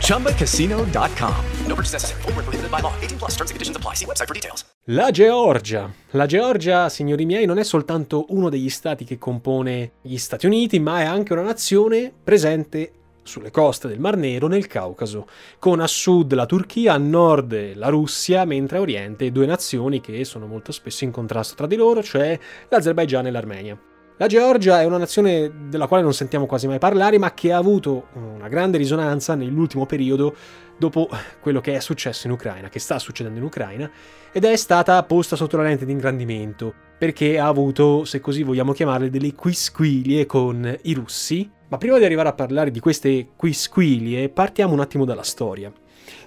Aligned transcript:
ChumbaCasino.com. 0.00 1.34
No 1.66 1.74
purchase 1.74 1.94
necessary. 1.94 2.20
Full 2.22 2.32
prohibited 2.34 2.70
by 2.70 2.80
law. 2.80 2.92
18 3.00 3.18
plus 3.18 3.30
terms 3.36 3.50
and 3.50 3.56
conditions 3.56 3.76
apply. 3.76 3.94
See 3.94 4.06
website 4.06 4.26
for 4.26 4.34
details. 4.34 4.64
La 4.84 5.10
Georgia. 5.10 5.92
La 6.12 6.26
Georgia, 6.26 6.88
signori 6.88 7.24
miei, 7.24 7.46
non 7.46 7.58
è 7.58 7.64
soltanto 7.64 8.26
uno 8.30 8.48
degli 8.48 8.68
stati 8.68 9.04
che 9.04 9.18
compone 9.18 9.92
gli 10.02 10.16
Stati 10.16 10.46
Uniti, 10.46 10.80
ma 10.80 11.00
è 11.00 11.04
anche 11.04 11.32
una 11.32 11.42
nazione 11.42 12.12
presente 12.24 12.92
sulle 13.22 13.50
coste 13.50 13.86
del 13.86 14.00
Mar 14.00 14.16
Nero 14.16 14.48
nel 14.48 14.66
Caucaso, 14.66 15.28
con 15.58 15.80
a 15.80 15.86
sud 15.86 16.32
la 16.34 16.46
Turchia, 16.46 16.94
a 16.94 16.98
nord 16.98 17.74
la 17.74 17.88
Russia, 17.88 18.44
mentre 18.44 18.78
a 18.78 18.80
oriente 18.80 19.30
due 19.30 19.46
nazioni 19.46 20.00
che 20.00 20.24
sono 20.24 20.46
molto 20.46 20.72
spesso 20.72 21.04
in 21.04 21.12
contrasto 21.12 21.54
tra 21.54 21.66
di 21.66 21.76
loro, 21.76 22.02
cioè 22.02 22.38
l'Azerbaigian 22.68 23.26
e 23.26 23.30
l'Armenia. 23.30 23.78
La 24.20 24.26
Georgia 24.26 24.82
è 24.82 24.84
una 24.84 24.98
nazione 24.98 25.50
della 25.70 25.86
quale 25.86 26.02
non 26.02 26.12
sentiamo 26.12 26.44
quasi 26.44 26.66
mai 26.66 26.78
parlare, 26.78 27.16
ma 27.16 27.32
che 27.32 27.52
ha 27.52 27.56
avuto 27.56 28.08
una 28.12 28.48
grande 28.48 28.76
risonanza 28.76 29.34
nell'ultimo 29.34 29.86
periodo 29.86 30.36
dopo 30.78 31.08
quello 31.40 31.62
che 31.62 31.74
è 31.74 31.80
successo 31.80 32.26
in 32.26 32.34
Ucraina, 32.34 32.68
che 32.68 32.80
sta 32.80 32.98
succedendo 32.98 33.38
in 33.38 33.46
Ucraina, 33.46 33.90
ed 34.30 34.44
è 34.44 34.54
stata 34.56 35.02
posta 35.04 35.36
sotto 35.36 35.56
la 35.56 35.62
lente 35.62 35.86
di 35.86 35.92
ingrandimento, 35.92 36.74
perché 36.98 37.38
ha 37.38 37.46
avuto, 37.46 38.04
se 38.04 38.20
così 38.20 38.42
vogliamo 38.42 38.72
chiamarle, 38.72 39.08
delle 39.08 39.34
quisquilie 39.34 40.26
con 40.26 40.70
i 40.82 40.92
russi. 40.92 41.50
Ma 41.68 41.78
prima 41.78 41.96
di 41.96 42.04
arrivare 42.04 42.28
a 42.28 42.34
parlare 42.34 42.70
di 42.70 42.78
queste 42.78 43.28
quisquilie, 43.34 44.28
partiamo 44.28 44.74
un 44.74 44.80
attimo 44.80 45.06
dalla 45.06 45.22
storia. 45.22 45.72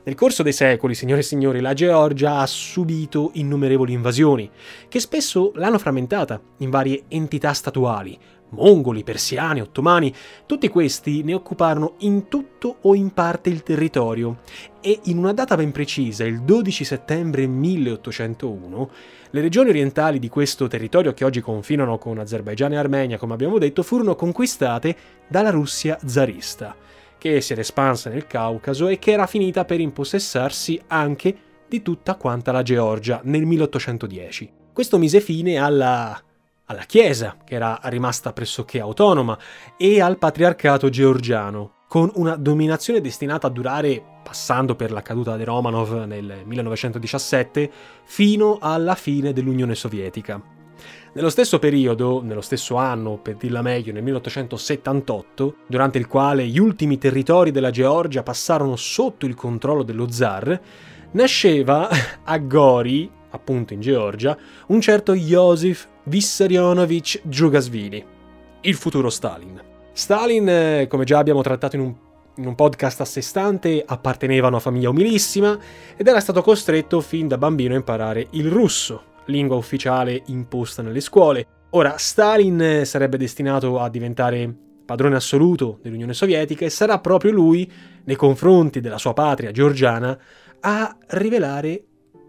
Nel 0.06 0.16
corso 0.16 0.44
dei 0.44 0.52
secoli, 0.52 0.96
signore 0.96 1.22
e 1.22 1.24
signori, 1.24 1.62
la 1.62 1.74
Georgia 1.74 2.40
ha 2.40 2.46
subito 2.46 3.32
innumerevoli 3.36 3.94
invasioni, 3.94 4.50
che 4.90 5.00
spesso 5.00 5.54
l'hanno 5.56 5.80
frammentata 5.80 6.42
in 6.58 6.70
varie 6.70 7.04
entità 7.08 7.54
statuali. 7.54 8.20
Mongoli, 8.50 9.04
persiani, 9.04 9.62
ottomani, 9.62 10.14
tutti 10.46 10.68
questi 10.68 11.24
ne 11.24 11.34
occuparono 11.34 11.94
in 12.00 12.28
tutto 12.28 12.80
o 12.82 12.96
in 12.96 13.12
parte 13.12 13.50
il 13.50 13.64
territorio 13.64 14.42
e 14.82 15.00
in 15.04 15.20
una 15.20 15.32
data 15.32 15.56
ben 15.56 15.72
precisa, 15.72 16.26
il 16.26 16.42
12 16.42 16.84
settembre 16.84 17.48
1801, 17.48 18.92
le 19.30 19.42
regioni 19.42 19.70
orientali 19.70 20.20
di 20.20 20.28
questo 20.28 20.68
territorio 20.68 21.14
che 21.14 21.24
oggi 21.24 21.40
confinano 21.40 21.98
con 21.98 22.20
Azerbaigian 22.20 22.74
e 22.74 22.78
Armenia, 22.78 23.18
come 23.18 23.34
abbiamo 23.34 23.58
detto, 23.58 23.82
furono 23.84 24.16
conquistate 24.16 24.96
dalla 25.30 25.50
Russia 25.50 25.98
zarista 26.06 26.76
che 27.24 27.40
si 27.40 27.54
era 27.54 27.62
espansa 27.62 28.10
nel 28.10 28.28
Caucaso 28.28 28.90
e 28.90 29.00
che 29.00 29.12
era 29.12 29.28
finita 29.28 29.64
per 29.64 29.80
impossessarsi 29.80 30.82
anche 30.88 31.34
di 31.70 31.82
tutta 31.82 32.16
quanta 32.16 32.52
la 32.52 32.64
Georgia 32.64 33.22
nel 33.24 33.46
1810. 33.46 34.52
Questo 34.74 34.98
mise 34.98 35.22
fine 35.22 35.56
alla, 35.56 36.22
alla 36.66 36.82
Chiesa, 36.82 37.38
che 37.46 37.56
era 37.56 37.80
rimasta 37.84 38.34
pressoché 38.34 38.82
autonoma, 38.82 39.40
e 39.78 40.02
al 40.02 40.18
patriarcato 40.18 40.90
georgiano, 40.90 41.76
con 41.88 42.12
una 42.16 42.36
dominazione 42.36 43.00
destinata 43.00 43.48
a 43.48 43.52
durare, 43.52 44.04
passando 44.22 44.76
per 44.76 44.92
la 44.92 45.02
caduta 45.02 45.38
dei 45.38 45.46
Romanov 45.46 46.04
nel 46.04 46.42
1917, 46.44 47.72
fino 48.04 48.58
alla 48.60 48.96
fine 48.96 49.32
dell'Unione 49.32 49.76
Sovietica. 49.76 50.42
Nello 51.16 51.30
stesso 51.30 51.60
periodo, 51.60 52.24
nello 52.24 52.42
stesso 52.42 52.76
anno, 52.76 53.18
per 53.18 53.36
dirla 53.36 53.62
meglio, 53.62 53.94
nel 53.94 54.02
1878, 54.02 55.58
durante 55.68 56.00
il 56.00 56.08
quale 56.08 56.48
gli 56.48 56.58
ultimi 56.58 56.98
territori 56.98 57.52
della 57.52 57.70
Georgia 57.70 58.24
passarono 58.24 58.76
sotto 58.76 59.28
il 59.28 59.36
controllo 59.36 59.84
dello 59.84 60.10
zar, 60.10 60.60
nasceva 61.12 61.88
a 62.26 62.38
Gori, 62.40 63.08
appunto 63.30 63.76
in 63.76 63.82
Georgia, 63.82 64.36
un 64.68 64.82
certo 64.82 65.14
Josif 65.14 65.88
Vissarionovich 66.06 67.22
Djugasvili, 67.22 68.04
il 68.62 68.76
futuro 68.76 69.12
Stalin. 69.12 69.62
Stalin, 69.92 70.50
eh, 70.50 70.88
come 70.90 71.04
già 71.04 71.20
abbiamo 71.20 71.44
trattato 71.44 71.76
in 71.76 71.82
un 71.84 71.96
in 72.38 72.48
un 72.48 72.56
podcast 72.56 73.00
a 73.02 73.06
sé 73.06 73.22
stante, 73.22 73.84
apparteneva 73.86 74.48
a 74.48 74.50
una 74.50 74.60
famiglia 74.60 74.90
umilissima 74.90 75.56
ed 75.96 76.08
era 76.08 76.20
stato 76.20 76.42
costretto 76.42 77.00
fin 77.00 77.28
da 77.28 77.38
bambino 77.38 77.76
a 77.76 77.78
imparare 77.78 78.26
il 78.32 78.50
russo, 78.50 79.04
lingua 79.26 79.56
ufficiale 79.56 80.24
imposta 80.28 80.82
nelle 80.82 81.02
scuole. 81.02 81.46
Ora, 81.72 81.98
Stalin 81.98 82.82
sarebbe 82.86 83.18
destinato 83.18 83.80
a 83.80 83.90
diventare 83.90 84.54
padrone 84.86 85.16
assoluto 85.16 85.80
dell'Unione 85.82 86.14
Sovietica 86.14 86.66
e 86.66 86.70
sarà 86.70 87.00
proprio 87.00 87.32
lui, 87.32 87.70
nei 88.06 88.16
confronti 88.16 88.82
della 88.82 88.98
sua 88.98 89.14
patria 89.14 89.52
georgiana, 89.52 90.18
a 90.60 90.98
rivelare 91.08 91.84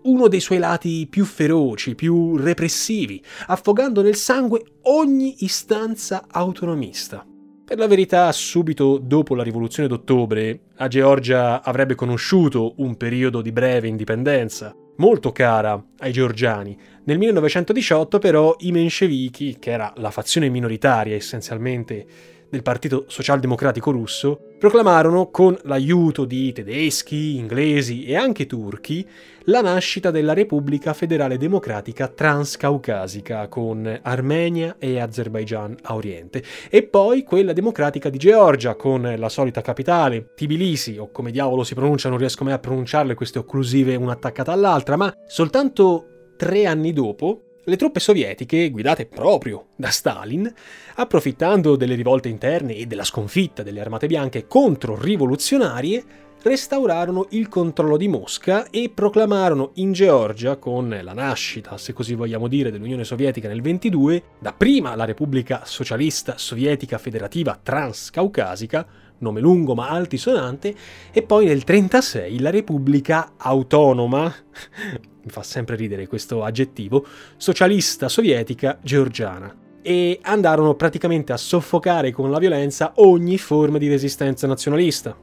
uno 0.04 0.28
dei 0.28 0.40
suoi 0.40 0.58
lati 0.58 1.06
più 1.08 1.24
feroci, 1.24 1.94
più 1.94 2.36
repressivi, 2.36 3.22
affogando 3.46 4.02
nel 4.02 4.16
sangue 4.16 4.62
ogni 4.82 5.36
istanza 5.44 6.26
autonomista. 6.30 7.26
Per 7.64 7.78
la 7.78 7.86
verità, 7.86 8.30
subito 8.30 8.98
dopo 8.98 9.34
la 9.34 9.42
rivoluzione 9.42 9.88
d'ottobre, 9.88 10.60
la 10.76 10.88
Georgia 10.88 11.62
avrebbe 11.62 11.94
conosciuto 11.94 12.74
un 12.78 12.96
periodo 12.96 13.40
di 13.40 13.52
breve 13.52 13.88
indipendenza, 13.88 14.74
molto 14.96 15.32
cara 15.32 15.82
ai 15.98 16.12
georgiani. 16.12 16.76
Nel 17.04 17.18
1918 17.18 18.18
però 18.18 18.56
i 18.60 18.72
menscevichi, 18.72 19.58
che 19.58 19.70
era 19.70 19.92
la 19.96 20.10
fazione 20.10 20.48
minoritaria 20.48 21.14
essenzialmente 21.14 22.06
del 22.54 22.62
Partito 22.62 23.04
Socialdemocratico 23.08 23.90
russo, 23.90 24.38
proclamarono 24.60 25.28
con 25.30 25.58
l'aiuto 25.64 26.24
di 26.24 26.52
tedeschi, 26.52 27.36
inglesi 27.36 28.04
e 28.04 28.14
anche 28.14 28.46
turchi 28.46 29.04
la 29.46 29.60
nascita 29.60 30.12
della 30.12 30.34
Repubblica 30.34 30.94
Federale 30.94 31.36
Democratica 31.36 32.06
Transcaucasica 32.06 33.48
con 33.48 33.98
Armenia 34.02 34.76
e 34.78 35.00
Azerbaigian 35.00 35.76
a 35.82 35.96
oriente 35.96 36.42
e 36.70 36.84
poi 36.84 37.24
quella 37.24 37.52
democratica 37.52 38.08
di 38.08 38.18
Georgia 38.18 38.76
con 38.76 39.14
la 39.18 39.28
solita 39.28 39.60
capitale 39.60 40.32
Tbilisi 40.34 40.96
o 40.96 41.10
come 41.10 41.32
diavolo 41.32 41.64
si 41.64 41.74
pronuncia 41.74 42.08
non 42.08 42.18
riesco 42.18 42.44
mai 42.44 42.52
a 42.52 42.58
pronunciarle 42.60 43.14
queste 43.14 43.40
occlusive 43.40 43.96
una 43.96 44.12
attaccata 44.12 44.52
all'altra 44.52 44.96
ma 44.96 45.12
soltanto 45.26 46.30
tre 46.36 46.66
anni 46.66 46.92
dopo 46.92 47.43
le 47.64 47.76
truppe 47.76 48.00
sovietiche, 48.00 48.70
guidate 48.70 49.06
proprio 49.06 49.68
da 49.76 49.90
Stalin, 49.90 50.52
approfittando 50.96 51.76
delle 51.76 51.94
rivolte 51.94 52.28
interne 52.28 52.74
e 52.76 52.86
della 52.86 53.04
sconfitta 53.04 53.62
delle 53.62 53.80
armate 53.80 54.06
bianche 54.06 54.46
contro-rivoluzionarie, 54.46 56.04
restaurarono 56.44 57.28
il 57.30 57.48
controllo 57.48 57.96
di 57.96 58.06
Mosca 58.06 58.68
e 58.68 58.90
proclamarono 58.94 59.70
in 59.76 59.92
Georgia, 59.92 60.56
con 60.56 60.98
la 61.02 61.14
nascita, 61.14 61.78
se 61.78 61.94
così 61.94 62.14
vogliamo 62.14 62.48
dire, 62.48 62.70
dell'Unione 62.70 63.04
Sovietica 63.04 63.48
nel 63.48 63.62
22, 63.62 64.22
dapprima 64.40 64.94
la 64.94 65.06
Repubblica 65.06 65.62
Socialista 65.64 66.36
Sovietica 66.36 66.98
Federativa 66.98 67.58
Transcaucasica, 67.60 68.86
nome 69.18 69.40
lungo 69.40 69.74
ma 69.74 69.88
altisonante, 69.88 70.74
e 71.12 71.22
poi 71.22 71.46
nel 71.46 71.64
36 71.64 72.40
la 72.40 72.50
Repubblica 72.50 73.32
Autonoma, 73.36 74.24
mi 75.22 75.30
fa 75.30 75.42
sempre 75.42 75.76
ridere 75.76 76.06
questo 76.06 76.42
aggettivo, 76.42 77.06
socialista 77.36 78.08
sovietica 78.08 78.78
georgiana. 78.82 79.54
E 79.82 80.18
andarono 80.22 80.74
praticamente 80.74 81.32
a 81.32 81.36
soffocare 81.36 82.10
con 82.10 82.30
la 82.30 82.38
violenza 82.38 82.92
ogni 82.96 83.36
forma 83.36 83.76
di 83.76 83.88
resistenza 83.88 84.46
nazionalista. 84.46 85.14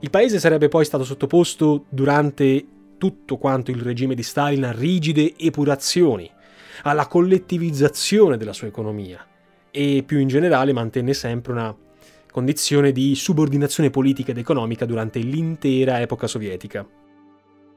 Il 0.00 0.10
paese 0.10 0.40
sarebbe 0.40 0.68
poi 0.68 0.84
stato 0.84 1.04
sottoposto 1.04 1.84
durante 1.88 2.66
tutto 2.98 3.36
quanto 3.36 3.70
il 3.70 3.80
regime 3.80 4.16
di 4.16 4.24
Stalin 4.24 4.64
a 4.64 4.72
rigide 4.72 5.34
epurazioni, 5.36 6.28
alla 6.82 7.06
collettivizzazione 7.06 8.36
della 8.36 8.52
sua 8.52 8.66
economia 8.66 9.24
e 9.70 10.02
più 10.04 10.18
in 10.18 10.28
generale 10.28 10.72
mantenne 10.72 11.14
sempre 11.14 11.52
una 11.52 11.74
condizione 12.32 12.90
di 12.90 13.14
subordinazione 13.14 13.90
politica 13.90 14.32
ed 14.32 14.38
economica 14.38 14.84
durante 14.84 15.20
l'intera 15.20 16.00
epoca 16.00 16.26
sovietica. 16.26 16.84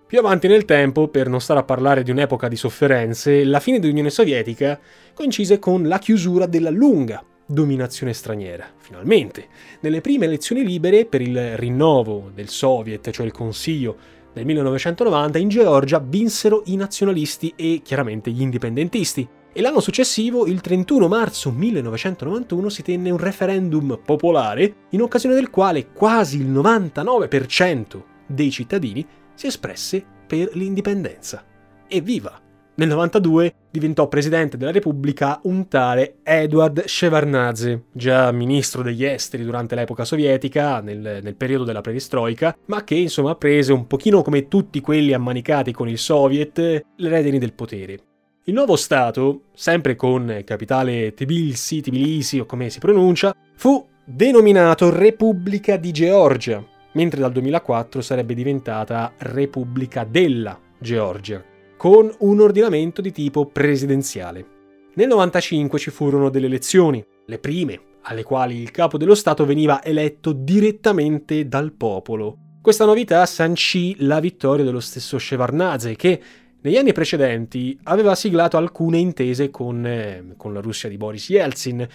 Più 0.07 0.19
avanti 0.19 0.48
nel 0.48 0.66
tempo, 0.66 1.07
per 1.07 1.28
non 1.28 1.42
stare 1.42 1.60
a 1.60 1.63
parlare 1.63 2.02
di 2.02 2.12
un'epoca 2.12 2.48
di 2.48 2.56
sofferenze, 2.56 3.44
la 3.44 3.60
fine 3.60 3.80
dell'Unione 3.80 4.10
Sovietica 4.10 4.80
coincise 5.13 5.60
con 5.60 5.88
la 5.88 6.00
chiusura 6.00 6.46
della 6.46 6.69
lunga 6.69 7.24
dominazione 7.46 8.13
straniera. 8.13 8.66
Finalmente, 8.78 9.48
nelle 9.81 10.02
prime 10.02 10.25
elezioni 10.25 10.63
libere 10.63 11.06
per 11.06 11.22
il 11.22 11.58
rinnovo 11.58 12.31
del 12.34 12.50
Soviet, 12.50 13.10
cioè 13.10 13.25
il 13.25 13.31
Consiglio 13.31 13.98
del 14.31 14.46
1990, 14.46 15.38
in 15.38 15.50
Georgia 15.50 16.00
vinsero 16.00 16.63
i 16.66 16.75
nazionalisti 16.75 17.54
e 17.56 17.81
chiaramente 17.84 18.31
gli 18.31 18.42
indipendentisti. 18.42 19.28
E 19.57 19.62
l'anno 19.62 19.80
successivo, 19.80 20.48
il 20.48 20.60
31 20.60 21.07
marzo 21.07 21.50
1991, 21.50 22.68
si 22.68 22.84
tenne 22.84 23.10
un 23.10 23.18
referendum 23.18 23.98
popolare 24.04 24.88
in 24.90 25.02
occasione 25.02 25.34
del 25.34 25.50
quale 25.50 25.94
quasi 25.94 26.42
il 26.42 26.52
99% 26.52 28.02
dei 28.28 28.52
cittadini 28.52 29.07
si 29.34 29.48
espresse 29.48 30.04
per 30.28 30.50
l'indipendenza. 30.57 31.42
Evviva! 31.88 32.38
Nel 32.75 32.90
92 32.90 33.54
diventò 33.72 34.10
presidente 34.10 34.57
della 34.57 34.74
Repubblica 34.74 35.40
un 35.44 35.69
tale 35.69 36.18
Edward 36.24 36.84
Shevardnadze, 36.84 37.86
già 37.94 38.34
ministro 38.34 38.81
degli 38.81 39.06
esteri 39.06 39.46
durante 39.46 39.75
l'epoca 39.75 40.04
sovietica, 40.04 40.81
nel, 40.81 41.22
nel, 41.24 41.36
periodo 41.38 41.63
della 41.63 41.80
perestroica, 41.80 42.58
ma 42.66 42.84
che 42.84 42.96
insomma 42.96 43.36
prese 43.36 43.72
un 43.72 43.88
pochino 43.88 44.22
come 44.22 44.50
tutti 44.50 44.81
quelli 44.81 45.13
ammanicati 45.13 45.72
con 45.72 45.88
il 45.88 45.98
Soviet 45.98 46.58
le 46.58 47.10
redini 47.10 47.40
del 47.40 47.54
potere. 47.54 48.00
Il 48.47 48.53
nuovo 48.53 48.75
Stato, 48.75 49.45
sempre 49.56 49.95
con 49.95 50.44
capitale 50.45 51.15
Tbilisi, 51.15 51.81
Tbilisi 51.81 52.38
o 52.38 52.45
come 52.45 52.69
si 52.69 52.77
pronuncia, 52.77 53.36
fu 53.56 53.83
denominato 54.03 54.95
Repubblica 54.95 55.77
di 55.77 55.92
Georgia, 55.92 56.63
mentre 56.92 57.21
dal 57.21 57.31
2004 57.31 58.01
sarebbe 58.01 58.36
diventata 58.36 59.13
Repubblica 59.18 60.03
della 60.03 60.59
Georgia, 60.77 61.44
con 61.75 62.13
un 62.19 62.39
ordinamento 62.39 63.01
di 63.01 63.12
tipo 63.12 63.47
presidenziale. 63.47 64.45
Nel 64.94 65.07
95 65.07 65.80
ci 65.80 65.89
furono 65.89 66.30
delle 66.30 66.45
elezioni, 66.45 67.03
le 67.25 67.39
prime, 67.39 67.81
alle 68.03 68.21
quali 68.21 68.62
il 68.62 68.69
capo 68.69 69.00
dello 69.00 69.15
Stato 69.15 69.44
veniva 69.44 69.83
eletto 69.83 70.33
direttamente 70.33 71.48
dal 71.48 71.71
popolo. 71.71 72.38
Questa 72.62 72.86
novità 72.86 73.25
sancì 73.25 73.95
la 74.03 74.19
vittoria 74.19 74.63
dello 74.63 74.80
stesso 74.80 75.18
Shevardnadze, 75.18 75.95
che 75.95 76.21
negli 76.65 76.77
anni 76.77 76.94
precedenti 76.94 77.77
aveva 77.83 78.15
siglato 78.15 78.57
alcune 78.57 78.97
intese 78.97 79.51
con, 79.51 79.85
eh, 79.85 80.33
con 80.35 80.51
la 80.51 80.62
Russia 80.62 80.89
di 80.89 80.97
Boris 80.97 81.29
Yeltsin, 81.29 81.88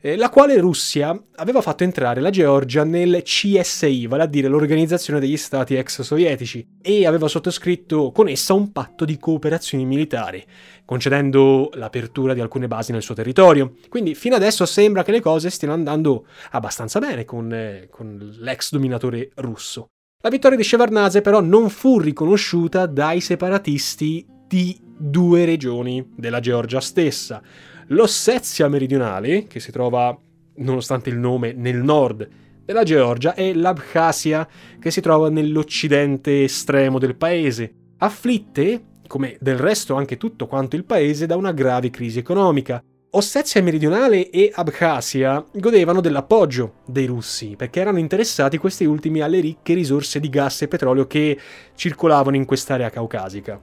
eh, 0.00 0.16
la 0.16 0.28
quale 0.28 0.58
Russia 0.58 1.18
aveva 1.36 1.62
fatto 1.62 1.82
entrare 1.82 2.20
la 2.20 2.28
Georgia 2.28 2.84
nel 2.84 3.22
CSI, 3.22 4.06
vale 4.06 4.24
a 4.24 4.26
dire 4.26 4.48
l'Organizzazione 4.48 5.18
degli 5.18 5.38
Stati 5.38 5.76
ex 5.76 6.02
sovietici, 6.02 6.64
e 6.82 7.06
aveva 7.06 7.26
sottoscritto 7.26 8.12
con 8.12 8.28
essa 8.28 8.52
un 8.52 8.70
patto 8.70 9.06
di 9.06 9.16
cooperazione 9.16 9.84
militare, 9.84 10.44
concedendo 10.84 11.70
l'apertura 11.72 12.34
di 12.34 12.40
alcune 12.40 12.68
basi 12.68 12.92
nel 12.92 13.02
suo 13.02 13.14
territorio. 13.14 13.76
Quindi 13.88 14.14
fino 14.14 14.36
adesso 14.36 14.66
sembra 14.66 15.04
che 15.04 15.10
le 15.10 15.22
cose 15.22 15.48
stiano 15.48 15.72
andando 15.72 16.26
abbastanza 16.50 16.98
bene 16.98 17.24
con, 17.24 17.50
eh, 17.50 17.88
con 17.90 18.36
l'ex 18.40 18.72
dominatore 18.72 19.30
russo. 19.36 19.88
La 20.20 20.30
vittoria 20.30 20.56
di 20.56 20.64
Shevardnadze 20.64 21.20
però 21.20 21.40
non 21.40 21.70
fu 21.70 22.00
riconosciuta 22.00 22.86
dai 22.86 23.20
separatisti 23.20 24.26
di 24.48 24.76
due 24.82 25.44
regioni 25.44 26.04
della 26.16 26.40
Georgia 26.40 26.80
stessa, 26.80 27.40
l'Ossetia 27.86 28.66
meridionale, 28.66 29.44
che 29.44 29.60
si 29.60 29.70
trova, 29.70 30.18
nonostante 30.56 31.08
il 31.08 31.18
nome, 31.18 31.52
nel 31.52 31.76
nord 31.76 32.28
della 32.64 32.82
Georgia, 32.82 33.34
e 33.34 33.54
l'Abkhazia, 33.54 34.48
che 34.80 34.90
si 34.90 35.00
trova 35.00 35.30
nell'occidente 35.30 36.42
estremo 36.42 36.98
del 36.98 37.14
paese, 37.14 37.72
afflitte, 37.98 38.86
come 39.06 39.36
del 39.38 39.56
resto 39.56 39.94
anche 39.94 40.16
tutto 40.16 40.48
quanto 40.48 40.74
il 40.74 40.84
paese, 40.84 41.26
da 41.26 41.36
una 41.36 41.52
grave 41.52 41.90
crisi 41.90 42.18
economica. 42.18 42.82
Ossetia 43.10 43.62
meridionale 43.62 44.28
e 44.28 44.52
Abkhazia 44.54 45.42
godevano 45.50 46.02
dell'appoggio 46.02 46.74
dei 46.84 47.06
russi 47.06 47.54
perché 47.56 47.80
erano 47.80 47.98
interessati 47.98 48.58
questi 48.58 48.84
ultimi 48.84 49.22
alle 49.22 49.40
ricche 49.40 49.72
risorse 49.72 50.20
di 50.20 50.28
gas 50.28 50.60
e 50.60 50.68
petrolio 50.68 51.06
che 51.06 51.38
circolavano 51.74 52.36
in 52.36 52.44
quest'area 52.44 52.90
caucasica. 52.90 53.58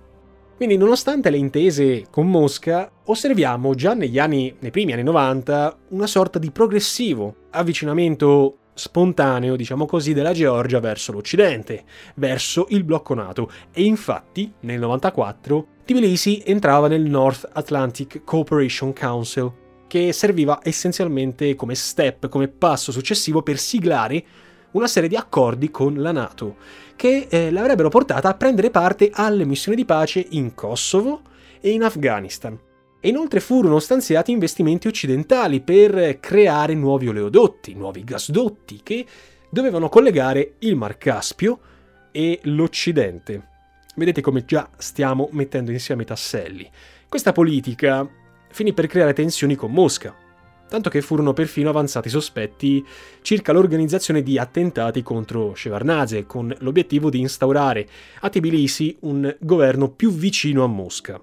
Quindi, 0.56 0.78
nonostante 0.78 1.30
le 1.30 1.38
intese 1.38 2.08
con 2.10 2.28
Mosca, 2.28 2.90
osserviamo 3.06 3.76
già 3.76 3.94
negli 3.94 4.18
anni, 4.18 4.56
nei 4.58 4.72
primi 4.72 4.94
anni 4.94 5.04
90 5.04 5.78
una 5.90 6.08
sorta 6.08 6.40
di 6.40 6.50
progressivo 6.50 7.36
avvicinamento 7.52 8.58
spontaneo, 8.74 9.56
diciamo 9.56 9.86
così, 9.86 10.14
della 10.14 10.34
Georgia 10.34 10.80
verso 10.80 11.12
l'Occidente, 11.12 11.84
verso 12.16 12.66
il 12.70 12.84
blocco 12.84 13.14
NATO. 13.14 13.52
E 13.72 13.84
infatti, 13.84 14.52
nel 14.62 14.80
94, 14.80 15.68
Tbilisi 15.86 16.42
entrava 16.44 16.88
nel 16.88 17.04
North 17.04 17.48
Atlantic 17.54 18.24
Cooperation 18.24 18.92
Council, 18.92 19.54
che 19.86 20.12
serviva 20.14 20.60
essenzialmente 20.64 21.54
come 21.54 21.76
step, 21.76 22.28
come 22.28 22.48
passo 22.48 22.92
successivo 22.92 23.44
per 23.44 23.60
siglare 23.60 24.26
una 24.72 24.88
serie 24.88 25.08
di 25.08 25.16
accordi 25.16 25.70
con 25.70 25.94
la 26.02 26.12
Nato 26.12 26.56
che 26.96 27.28
eh, 27.30 27.52
l'avrebbero 27.52 27.90
portata 27.90 28.30
a 28.30 28.34
prendere 28.34 28.72
parte 28.72 29.12
alle 29.14 29.46
missioni 29.46 29.78
di 29.78 29.86
pace 29.86 30.26
in 30.32 30.56
Kosovo 30.56 31.22
e 31.62 31.70
in 31.70 31.84
Afghanistan. 31.84 32.60
E 33.00 33.10
inoltre 33.10 33.40
furono 33.40 33.78
stanziati 33.78 34.32
investimenti 34.32 34.88
occidentali 34.88 35.62
per 35.62 36.20
creare 36.20 36.74
nuovi 36.74 37.10
oleodotti, 37.10 37.76
nuovi 37.76 38.04
gasdotti 38.04 38.80
che 38.82 39.06
dovevano 39.52 39.90
collegare 39.90 40.56
il 40.60 40.76
Mar 40.76 40.98
Caspio 40.98 41.60
e 42.12 42.40
l'Occidente. 42.46 43.54
Vedete 43.96 44.22
come 44.22 44.44
già 44.46 44.70
stiamo 44.78 45.30
mettendo 45.32 45.72
insieme 45.72 46.04
i 46.04 46.06
tasselli. 46.06 46.70
Questa 47.08 47.32
politica 47.32 48.08
finì 48.50 48.74
per 48.74 48.88
creare 48.88 49.14
tensioni 49.14 49.56
con 49.56 49.72
Mosca, 49.72 50.14
tanto 50.68 50.90
che 50.90 51.02
furono 51.02 51.32
perfino 51.32 51.70
avanzati 51.70 52.10
sospetti 52.10 52.86
circa 53.22 53.54
l'organizzazione 53.54 54.22
di 54.22 54.38
attentati 54.38 55.02
contro 55.02 55.56
Shevardnadze, 55.56 56.26
con 56.26 56.54
l'obiettivo 56.60 57.10
di 57.10 57.20
instaurare 57.20 57.88
a 58.20 58.30
Tbilisi 58.30 58.98
un 59.02 59.34
governo 59.40 59.90
più 59.90 60.12
vicino 60.12 60.64
a 60.64 60.68
Mosca. 60.68 61.22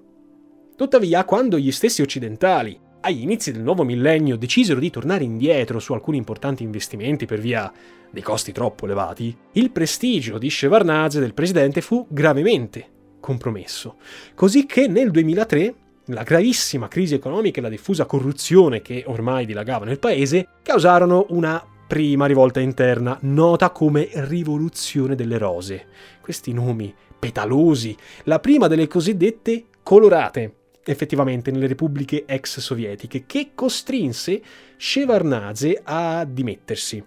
Tuttavia, 0.75 1.25
quando 1.25 1.59
gli 1.59 1.71
stessi 1.71 2.01
occidentali, 2.01 2.79
agli 3.01 3.21
inizi 3.21 3.51
del 3.51 3.61
nuovo 3.61 3.83
millennio, 3.83 4.37
decisero 4.37 4.79
di 4.79 4.89
tornare 4.89 5.23
indietro 5.23 5.77
su 5.77 5.93
alcuni 5.93 6.17
importanti 6.17 6.63
investimenti 6.63 7.25
per 7.25 7.39
via 7.39 7.71
dei 8.13 8.21
costi 8.21 8.51
troppo 8.51 8.85
elevati, 8.85 9.35
il 9.53 9.71
prestigio 9.71 10.37
di 10.37 10.47
Shevardnadze 10.47 11.19
del 11.19 11.33
presidente 11.33 11.81
fu 11.81 12.05
gravemente 12.07 12.91
compromesso, 13.19 13.95
così 14.35 14.67
che 14.67 14.87
nel 14.87 15.09
2003 15.09 15.75
la 16.07 16.21
gravissima 16.21 16.87
crisi 16.87 17.15
economica 17.15 17.59
e 17.59 17.63
la 17.63 17.69
diffusa 17.69 18.05
corruzione 18.05 18.83
che 18.83 19.03
ormai 19.07 19.47
dilagava 19.47 19.85
nel 19.85 19.97
paese 19.97 20.47
causarono 20.61 21.25
una 21.29 21.65
prima 21.87 22.27
rivolta 22.27 22.59
interna, 22.59 23.17
nota 23.21 23.71
come 23.71 24.09
Rivoluzione 24.11 25.15
delle 25.15 25.39
Rose. 25.39 25.87
Questi 26.21 26.53
nomi 26.53 26.93
petalosi, 27.17 27.97
la 28.25 28.39
prima 28.39 28.67
delle 28.67 28.87
cosiddette 28.87 29.65
colorate, 29.81 30.55
effettivamente 30.83 31.49
nelle 31.49 31.67
repubbliche 31.67 32.25
ex 32.27 32.59
sovietiche, 32.59 33.23
che 33.25 33.51
costrinse 33.55 34.41
Shevardnadze 34.77 35.81
a 35.83 36.25
dimettersi. 36.25 37.03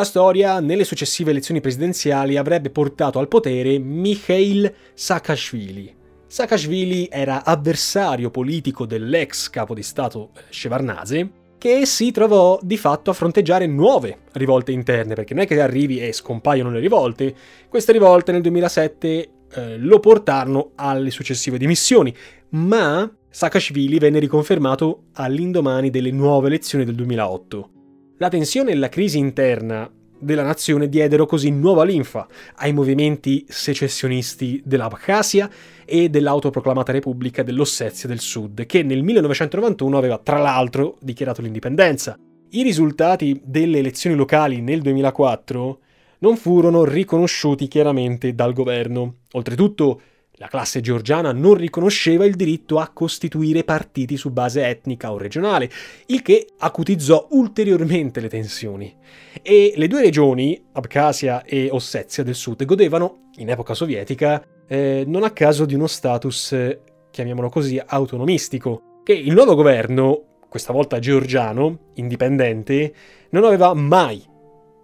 La 0.00 0.06
storia, 0.06 0.60
nelle 0.60 0.84
successive 0.84 1.30
elezioni 1.30 1.60
presidenziali, 1.60 2.38
avrebbe 2.38 2.70
portato 2.70 3.18
al 3.18 3.28
potere 3.28 3.78
Mikhail 3.78 4.72
Saakashvili, 4.94 5.94
Saakashvili 6.26 7.06
era 7.10 7.44
avversario 7.44 8.30
politico 8.30 8.86
dell'ex 8.86 9.50
capo 9.50 9.74
di 9.74 9.82
Stato 9.82 10.30
eh, 10.34 10.40
Shevardnadze, 10.48 11.30
che 11.58 11.84
si 11.84 12.12
trovò 12.12 12.58
di 12.62 12.78
fatto 12.78 13.10
a 13.10 13.12
fronteggiare 13.12 13.66
nuove 13.66 14.20
rivolte 14.32 14.72
interne, 14.72 15.12
perché 15.12 15.34
non 15.34 15.42
è 15.42 15.46
che 15.46 15.60
arrivi 15.60 16.00
e 16.00 16.14
scompaiono 16.14 16.70
le 16.70 16.80
rivolte, 16.80 17.34
queste 17.68 17.92
rivolte 17.92 18.32
nel 18.32 18.40
2007 18.40 19.30
eh, 19.52 19.76
lo 19.76 20.00
portarono 20.00 20.70
alle 20.76 21.10
successive 21.10 21.58
dimissioni, 21.58 22.16
ma 22.52 23.06
Saakashvili 23.28 23.98
venne 23.98 24.18
riconfermato 24.18 25.08
all'indomani 25.12 25.90
delle 25.90 26.10
nuove 26.10 26.46
elezioni 26.46 26.86
del 26.86 26.94
2008. 26.94 27.72
La 28.20 28.28
tensione 28.28 28.72
e 28.72 28.74
la 28.74 28.90
crisi 28.90 29.16
interna 29.16 29.90
della 30.18 30.42
nazione 30.42 30.90
diedero 30.90 31.24
così 31.24 31.48
nuova 31.50 31.84
linfa 31.84 32.28
ai 32.56 32.74
movimenti 32.74 33.46
secessionisti 33.48 34.60
dell'Abkhazia 34.62 35.48
e 35.86 36.10
dell'autoproclamata 36.10 36.92
Repubblica 36.92 37.42
dell'Ossetia 37.42 38.10
del 38.10 38.20
Sud, 38.20 38.66
che 38.66 38.82
nel 38.82 39.02
1991 39.02 39.96
aveva 39.96 40.18
tra 40.18 40.36
l'altro 40.36 40.98
dichiarato 41.00 41.40
l'indipendenza. 41.40 42.14
I 42.50 42.62
risultati 42.62 43.40
delle 43.42 43.78
elezioni 43.78 44.14
locali 44.14 44.60
nel 44.60 44.82
2004 44.82 45.78
non 46.18 46.36
furono 46.36 46.84
riconosciuti 46.84 47.68
chiaramente 47.68 48.34
dal 48.34 48.52
governo. 48.52 49.20
Oltretutto, 49.32 49.98
la 50.40 50.48
classe 50.48 50.80
georgiana 50.80 51.32
non 51.32 51.52
riconosceva 51.52 52.24
il 52.24 52.34
diritto 52.34 52.78
a 52.78 52.88
costituire 52.88 53.62
partiti 53.62 54.16
su 54.16 54.30
base 54.30 54.64
etnica 54.64 55.12
o 55.12 55.18
regionale, 55.18 55.68
il 56.06 56.22
che 56.22 56.46
acutizzò 56.56 57.28
ulteriormente 57.32 58.20
le 58.20 58.28
tensioni. 58.30 58.96
E 59.42 59.74
le 59.76 59.86
due 59.86 60.00
regioni, 60.00 60.58
Abkhazia 60.72 61.44
e 61.44 61.68
Ossetia 61.70 62.24
del 62.24 62.34
Sud, 62.34 62.64
godevano, 62.64 63.28
in 63.36 63.50
epoca 63.50 63.74
sovietica, 63.74 64.42
eh, 64.66 65.04
non 65.06 65.24
a 65.24 65.30
caso 65.30 65.66
di 65.66 65.74
uno 65.74 65.86
status, 65.86 66.52
eh, 66.52 66.80
chiamiamolo 67.10 67.50
così, 67.50 67.78
autonomistico, 67.84 69.00
che 69.04 69.12
il 69.12 69.34
nuovo 69.34 69.54
governo, 69.54 70.38
questa 70.48 70.72
volta 70.72 70.98
georgiano, 70.98 71.90
indipendente, 71.96 72.94
non 73.28 73.44
aveva 73.44 73.74
mai 73.74 74.24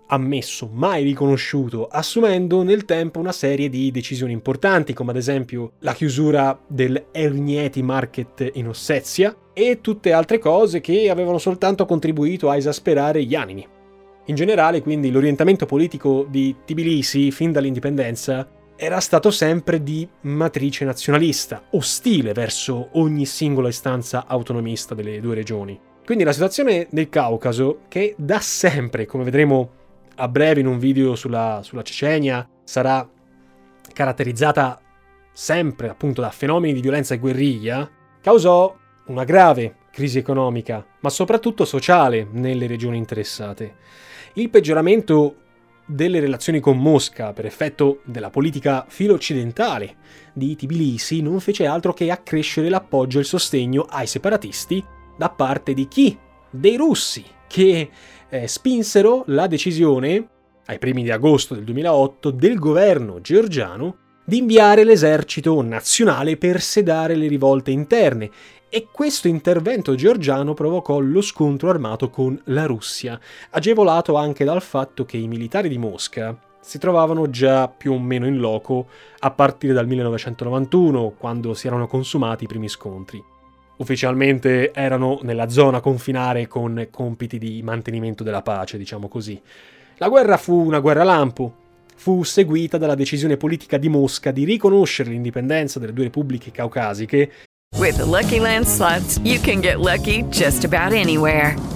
ammesso, 0.08 0.68
mai 0.72 1.02
riconosciuto, 1.04 1.86
assumendo 1.86 2.62
nel 2.62 2.84
tempo 2.84 3.18
una 3.18 3.32
serie 3.32 3.68
di 3.68 3.90
decisioni 3.90 4.32
importanti, 4.32 4.92
come 4.92 5.10
ad 5.10 5.16
esempio 5.16 5.72
la 5.80 5.94
chiusura 5.94 6.58
del 6.66 7.06
Ernieti 7.12 7.82
Market 7.82 8.50
in 8.54 8.68
Ossetia 8.68 9.34
e 9.52 9.80
tutte 9.80 10.12
altre 10.12 10.38
cose 10.38 10.80
che 10.80 11.10
avevano 11.10 11.38
soltanto 11.38 11.86
contribuito 11.86 12.50
a 12.50 12.56
esasperare 12.56 13.24
gli 13.24 13.34
animi. 13.34 13.66
In 14.26 14.34
generale, 14.34 14.82
quindi, 14.82 15.10
l'orientamento 15.10 15.66
politico 15.66 16.26
di 16.28 16.54
Tbilisi 16.64 17.30
fin 17.30 17.52
dall'indipendenza 17.52 18.48
era 18.76 19.00
stato 19.00 19.30
sempre 19.30 19.82
di 19.82 20.06
matrice 20.22 20.84
nazionalista, 20.84 21.62
ostile 21.70 22.32
verso 22.32 22.90
ogni 22.92 23.24
singola 23.24 23.68
istanza 23.68 24.26
autonomista 24.26 24.94
delle 24.94 25.20
due 25.20 25.34
regioni. 25.34 25.78
Quindi 26.04 26.24
la 26.24 26.32
situazione 26.32 26.86
del 26.90 27.08
Caucaso, 27.08 27.80
che 27.88 28.14
da 28.18 28.38
sempre, 28.38 29.06
come 29.06 29.24
vedremo 29.24 29.70
a 30.16 30.28
breve 30.28 30.60
in 30.60 30.66
un 30.66 30.78
video 30.78 31.14
sulla, 31.14 31.60
sulla 31.62 31.82
Cecenia 31.82 32.48
sarà 32.64 33.08
caratterizzata 33.92 34.80
sempre 35.32 35.88
appunto 35.88 36.20
da 36.20 36.30
fenomeni 36.30 36.72
di 36.72 36.80
violenza 36.80 37.14
e 37.14 37.18
guerriglia, 37.18 37.88
causò 38.20 38.74
una 39.06 39.24
grave 39.24 39.76
crisi 39.90 40.18
economica, 40.18 40.84
ma 41.00 41.10
soprattutto 41.10 41.64
sociale 41.64 42.26
nelle 42.30 42.66
regioni 42.66 42.96
interessate. 42.96 43.76
Il 44.34 44.50
peggioramento 44.50 45.36
delle 45.86 46.20
relazioni 46.20 46.58
con 46.58 46.78
Mosca 46.78 47.32
per 47.32 47.46
effetto 47.46 48.00
della 48.04 48.30
politica 48.30 48.84
filo-occidentale 48.88 49.96
di 50.32 50.56
Tbilisi 50.56 51.22
non 51.22 51.38
fece 51.40 51.64
altro 51.66 51.92
che 51.92 52.10
accrescere 52.10 52.68
l'appoggio 52.68 53.18
e 53.18 53.20
il 53.20 53.26
sostegno 53.26 53.86
ai 53.88 54.06
separatisti 54.06 54.84
da 55.16 55.30
parte 55.30 55.74
di 55.74 55.86
chi? 55.86 56.18
Dei 56.50 56.76
russi, 56.76 57.24
che 57.46 57.90
eh, 58.28 58.48
spinsero 58.48 59.24
la 59.26 59.46
decisione, 59.46 60.28
ai 60.66 60.78
primi 60.78 61.02
di 61.02 61.10
agosto 61.10 61.54
del 61.54 61.64
2008, 61.64 62.30
del 62.30 62.58
governo 62.58 63.20
georgiano 63.20 63.96
di 64.24 64.38
inviare 64.38 64.82
l'esercito 64.82 65.60
nazionale 65.62 66.36
per 66.36 66.60
sedare 66.60 67.14
le 67.14 67.28
rivolte 67.28 67.70
interne. 67.70 68.30
E 68.68 68.88
questo 68.90 69.28
intervento 69.28 69.94
georgiano 69.94 70.52
provocò 70.52 70.98
lo 70.98 71.20
scontro 71.20 71.70
armato 71.70 72.10
con 72.10 72.38
la 72.46 72.66
Russia, 72.66 73.18
agevolato 73.50 74.16
anche 74.16 74.44
dal 74.44 74.60
fatto 74.60 75.04
che 75.04 75.16
i 75.16 75.28
militari 75.28 75.68
di 75.68 75.78
Mosca 75.78 76.36
si 76.60 76.78
trovavano 76.78 77.30
già 77.30 77.68
più 77.68 77.92
o 77.92 77.98
meno 78.00 78.26
in 78.26 78.38
loco 78.38 78.88
a 79.20 79.30
partire 79.30 79.72
dal 79.72 79.86
1991, 79.86 81.14
quando 81.16 81.54
si 81.54 81.68
erano 81.68 81.86
consumati 81.86 82.42
i 82.42 82.48
primi 82.48 82.68
scontri 82.68 83.22
ufficialmente 83.76 84.72
erano 84.72 85.20
nella 85.22 85.48
zona 85.48 85.80
confinare 85.80 86.46
con 86.46 86.88
compiti 86.90 87.38
di 87.38 87.62
mantenimento 87.62 88.22
della 88.22 88.42
pace, 88.42 88.78
diciamo 88.78 89.08
così. 89.08 89.40
La 89.98 90.08
guerra 90.08 90.36
fu 90.36 90.54
una 90.54 90.80
guerra 90.80 91.04
lampo, 91.04 91.54
fu 91.96 92.22
seguita 92.22 92.78
dalla 92.78 92.94
decisione 92.94 93.36
politica 93.36 93.78
di 93.78 93.88
Mosca 93.88 94.30
di 94.30 94.44
riconoscere 94.44 95.10
l'indipendenza 95.10 95.78
delle 95.78 95.92
due 95.92 96.04
repubbliche 96.04 96.50
caucasiche. 96.50 97.32
With 97.78 97.96
the 97.96 98.04
Lucky 98.04 98.38
Land 98.38 98.66
slots, 98.66 99.18
you 99.22 99.40
can 99.40 99.60
get 99.60 99.78
lucky 99.78 100.24
just 100.30 100.64
about 100.64 100.92
anywhere. 100.92 101.75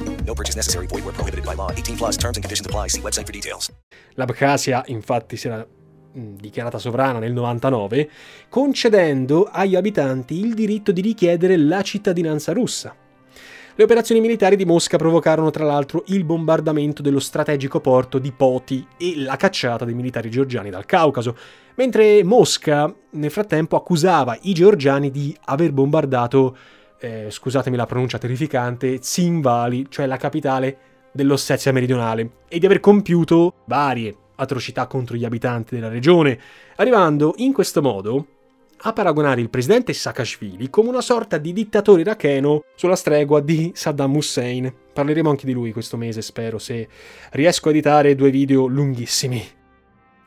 No 0.31 0.37
purchase 0.37 0.55
necessary. 0.55 0.87
Void 0.87 1.03
where 1.03 1.13
prohibited 1.13 1.43
by 1.43 1.55
law. 1.55 1.71
18 1.71 1.97
plus 1.97 2.15
terms 2.15 2.37
and 2.37 2.43
conditions 2.43 2.65
apply. 2.65 2.87
See 2.87 3.01
website 3.01 3.25
for 3.25 3.33
details. 3.33 3.69
L'Abkhazia 4.15 4.83
infatti 4.87 5.35
si 5.35 5.47
era 5.47 5.57
mh, 5.57 6.35
dichiarata 6.39 6.77
sovrana 6.77 7.19
nel 7.19 7.33
99, 7.33 8.09
concedendo 8.47 9.49
agli 9.51 9.75
abitanti 9.75 10.39
il 10.39 10.53
diritto 10.53 10.93
di 10.93 11.01
richiedere 11.01 11.57
la 11.57 11.81
cittadinanza 11.81 12.53
russa. 12.53 12.95
Le 13.75 13.83
operazioni 13.83 14.21
militari 14.21 14.55
di 14.55 14.63
Mosca 14.63 14.97
provocarono 14.97 15.49
tra 15.49 15.65
l'altro 15.65 16.03
il 16.07 16.23
bombardamento 16.23 17.01
dello 17.01 17.19
strategico 17.19 17.81
porto 17.81 18.17
di 18.17 18.31
Poti 18.31 18.85
e 18.97 19.15
la 19.17 19.35
cacciata 19.35 19.83
dei 19.83 19.93
militari 19.93 20.29
georgiani 20.29 20.69
dal 20.69 20.85
Caucaso, 20.85 21.35
mentre 21.75 22.23
Mosca 22.23 22.93
nel 23.11 23.31
frattempo 23.31 23.75
accusava 23.75 24.37
i 24.43 24.53
georgiani 24.53 25.09
di 25.11 25.35
aver 25.45 25.73
bombardato, 25.73 26.55
eh, 27.01 27.27
scusatemi 27.29 27.75
la 27.75 27.85
pronuncia 27.85 28.17
terrificante, 28.17 28.99
Zinvali, 29.01 29.87
cioè 29.89 30.05
la 30.05 30.17
capitale 30.17 30.77
dell'Ossetia 31.11 31.73
meridionale, 31.73 32.29
e 32.47 32.59
di 32.59 32.65
aver 32.65 32.79
compiuto 32.79 33.55
varie 33.65 34.15
atrocità 34.35 34.87
contro 34.87 35.17
gli 35.17 35.25
abitanti 35.25 35.75
della 35.75 35.89
regione, 35.89 36.39
arrivando 36.77 37.33
in 37.37 37.51
questo 37.51 37.81
modo 37.81 38.27
a 38.83 38.93
paragonare 38.93 39.41
il 39.41 39.49
presidente 39.49 39.93
Saakashvili 39.93 40.69
come 40.69 40.89
una 40.89 41.01
sorta 41.01 41.37
di 41.37 41.53
dittatore 41.53 42.01
iracheno 42.01 42.63
sulla 42.75 42.95
stregua 42.95 43.39
di 43.39 43.71
Saddam 43.75 44.15
Hussein. 44.15 44.73
Parleremo 44.93 45.29
anche 45.29 45.45
di 45.45 45.53
lui 45.53 45.71
questo 45.71 45.97
mese, 45.97 46.21
spero, 46.21 46.57
se 46.57 46.87
riesco 47.31 47.67
a 47.67 47.71
editare 47.71 48.15
due 48.15 48.31
video 48.31 48.65
lunghissimi. 48.65 49.43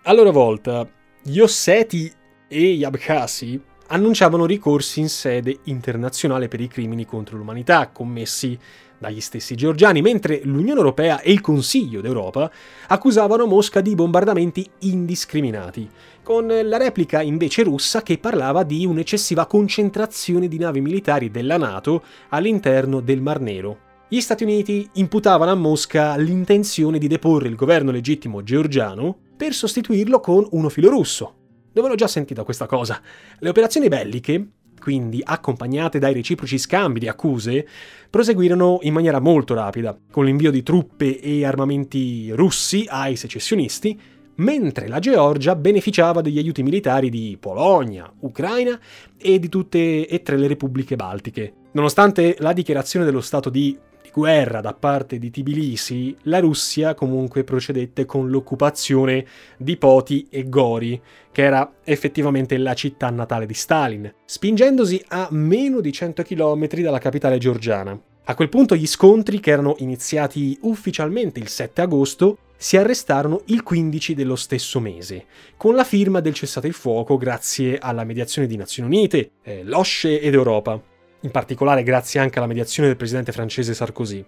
A 0.05 0.13
loro 0.13 0.31
volta, 0.31 0.89
gli 1.23 1.41
Osseti 1.41 2.13
e 2.47 2.61
gli 2.75 2.85
Abkhasi 2.85 3.61
annunciavano 3.89 4.47
ricorsi 4.47 5.01
in 5.01 5.09
sede 5.09 5.59
internazionale 5.65 6.49
per 6.49 6.61
i 6.61 6.69
crimini 6.69 7.05
contro 7.05 7.37
l'umanità 7.37 7.89
commessi 7.89 8.59
dagli 8.99 9.21
stessi 9.21 9.55
georgiani, 9.55 10.01
mentre 10.01 10.41
l'Unione 10.45 10.79
Europea 10.79 11.21
e 11.21 11.31
il 11.33 11.41
Consiglio 11.41 12.01
d'Europa 12.01 12.51
accusavano 12.89 13.47
Mosca 13.47 13.81
di 13.81 13.95
bombardamenti 13.95 14.67
indiscriminati, 14.81 15.89
con 16.23 16.47
la 16.47 16.77
replica 16.79 17.21
invece 17.21 17.65
russa 17.65 18.03
che 18.03 18.19
parlava 18.19 18.63
di 18.63 18.87
un'eccessiva 18.87 19.47
concentrazione 19.47 20.49
di 20.49 20.59
navi 20.59 20.81
militari 20.81 21.31
della 21.31 21.59
Nato 21.59 22.03
all'interno 22.31 23.01
del 23.01 23.21
Mar 23.21 23.41
Nero. 23.41 23.79
Gli 24.09 24.21
Stati 24.21 24.45
Uniti 24.45 24.89
imputavano 24.95 25.51
a 25.51 25.57
Mosca 25.57 26.17
l'intenzione 26.17 26.99
di 26.99 27.09
deporre 27.09 27.49
il 27.49 27.57
governo 27.57 27.91
legittimo 27.91 28.43
georgiano 28.43 29.17
per 29.37 29.53
sostituirlo 29.53 30.21
con 30.21 30.47
uno 30.53 30.69
filorusso. 30.69 31.44
Dove 31.75 31.89
l'ho 31.89 31.97
già 31.97 32.07
sentita 32.07 32.45
questa 32.45 32.67
cosa? 32.67 33.03
Le 33.41 33.49
operazioni 33.49 33.89
belliche 33.89 34.47
quindi 34.79 35.21
accompagnate 35.25 35.99
dai 35.99 36.13
reciproci 36.13 36.57
scambi 36.57 37.01
di 37.01 37.09
accuse, 37.09 37.67
proseguirono 38.09 38.79
in 38.83 38.93
maniera 38.93 39.19
molto 39.19 39.55
rapida, 39.55 39.99
con 40.11 40.25
l'invio 40.25 40.53
di 40.53 40.63
truppe 40.63 41.19
e 41.19 41.45
armamenti 41.45 42.31
russi 42.33 42.85
ai 42.87 43.17
secessionisti, 43.17 43.99
mentre 44.37 44.87
la 44.87 45.01
Georgia 45.01 45.57
beneficiava 45.57 46.21
degli 46.21 46.39
aiuti 46.39 46.63
militari 46.63 47.09
di 47.09 47.37
Polonia, 47.41 48.13
Ucraina 48.21 48.79
e 49.17 49.41
di 49.41 49.49
tutte 49.49 50.07
e 50.07 50.23
tre 50.23 50.37
le 50.37 50.47
repubbliche 50.47 50.95
baltiche. 50.95 51.55
Nonostante 51.73 52.37
la 52.39 52.53
dichiarazione 52.53 53.05
dello 53.05 53.23
stato 53.23 53.51
di 53.51 53.77
guerra 54.15 54.61
da 54.61 54.75
parte 54.75 55.19
di 55.19 55.29
Tbilisi, 55.29 56.17
la 56.23 56.39
Russia 56.39 56.95
comunque 56.95 57.43
procedette 57.43 58.07
con 58.07 58.31
l'occupazione 58.31 59.27
di 59.57 59.77
Poti 59.77 60.29
e 60.31 60.49
Gori, 60.49 61.03
che 61.33 61.43
era 61.43 61.79
effettivamente 61.83 62.57
la 62.57 62.75
città 62.75 63.11
natale 63.11 63.45
di 63.45 63.55
Stalin, 63.55 64.15
spingendosi 64.25 65.05
a 65.09 65.27
meno 65.33 65.81
di 65.81 65.93
100 65.93 66.23
km 66.23 66.69
dalla 66.81 67.01
capitale 67.01 67.39
georgiana. 67.39 68.01
A 68.27 68.35
quel 68.37 68.49
punto 68.49 68.77
gli 68.77 68.87
scontri, 68.87 69.41
che 69.41 69.51
erano 69.51 69.75
iniziati 69.79 70.57
ufficialmente 70.63 71.41
il 71.41 71.49
7 71.49 71.81
agosto, 71.81 72.39
si 72.57 72.77
arrestarono 72.77 73.43
il 73.47 73.65
15 73.65 74.15
dello 74.15 74.37
stesso 74.37 74.79
mese, 74.79 75.25
con 75.57 75.75
la 75.75 75.83
firma 75.83 76.21
del 76.21 76.35
cessate 76.35 76.69
il 76.69 76.73
fuoco 76.73 77.17
grazie 77.17 77.79
alla 77.79 78.05
mediazione 78.05 78.47
di 78.47 78.57
Nazioni 78.57 78.97
Unite, 78.97 79.33
eh, 79.43 79.65
l'OSCE 79.65 80.21
ed 80.21 80.35
Europa 80.35 80.81
in 81.25 81.31
particolare 81.31 81.83
grazie 81.83 82.21
anche 82.21 82.39
alla 82.39 82.47
mediazione 82.47 82.89
del 82.89 82.97
presidente 82.97 83.33
francese 83.33 83.75
Sarkozy. 83.75 84.25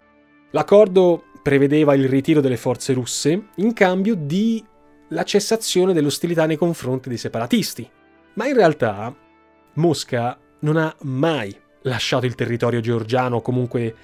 L'accordo 0.50 1.24
prevedeva 1.42 1.94
il 1.94 2.08
ritiro 2.08 2.40
delle 2.40 2.56
forze 2.56 2.92
russe 2.92 3.48
in 3.56 3.72
cambio 3.72 4.14
di 4.14 4.64
la 5.10 5.22
cessazione 5.22 5.92
dell'ostilità 5.92 6.46
nei 6.46 6.56
confronti 6.56 7.08
dei 7.08 7.18
separatisti. 7.18 7.88
Ma 8.34 8.46
in 8.46 8.54
realtà 8.54 9.14
Mosca 9.74 10.38
non 10.60 10.76
ha 10.76 10.94
mai 11.02 11.56
lasciato 11.82 12.26
il 12.26 12.34
territorio 12.34 12.80
georgiano 12.80 13.40
comunque 13.40 13.94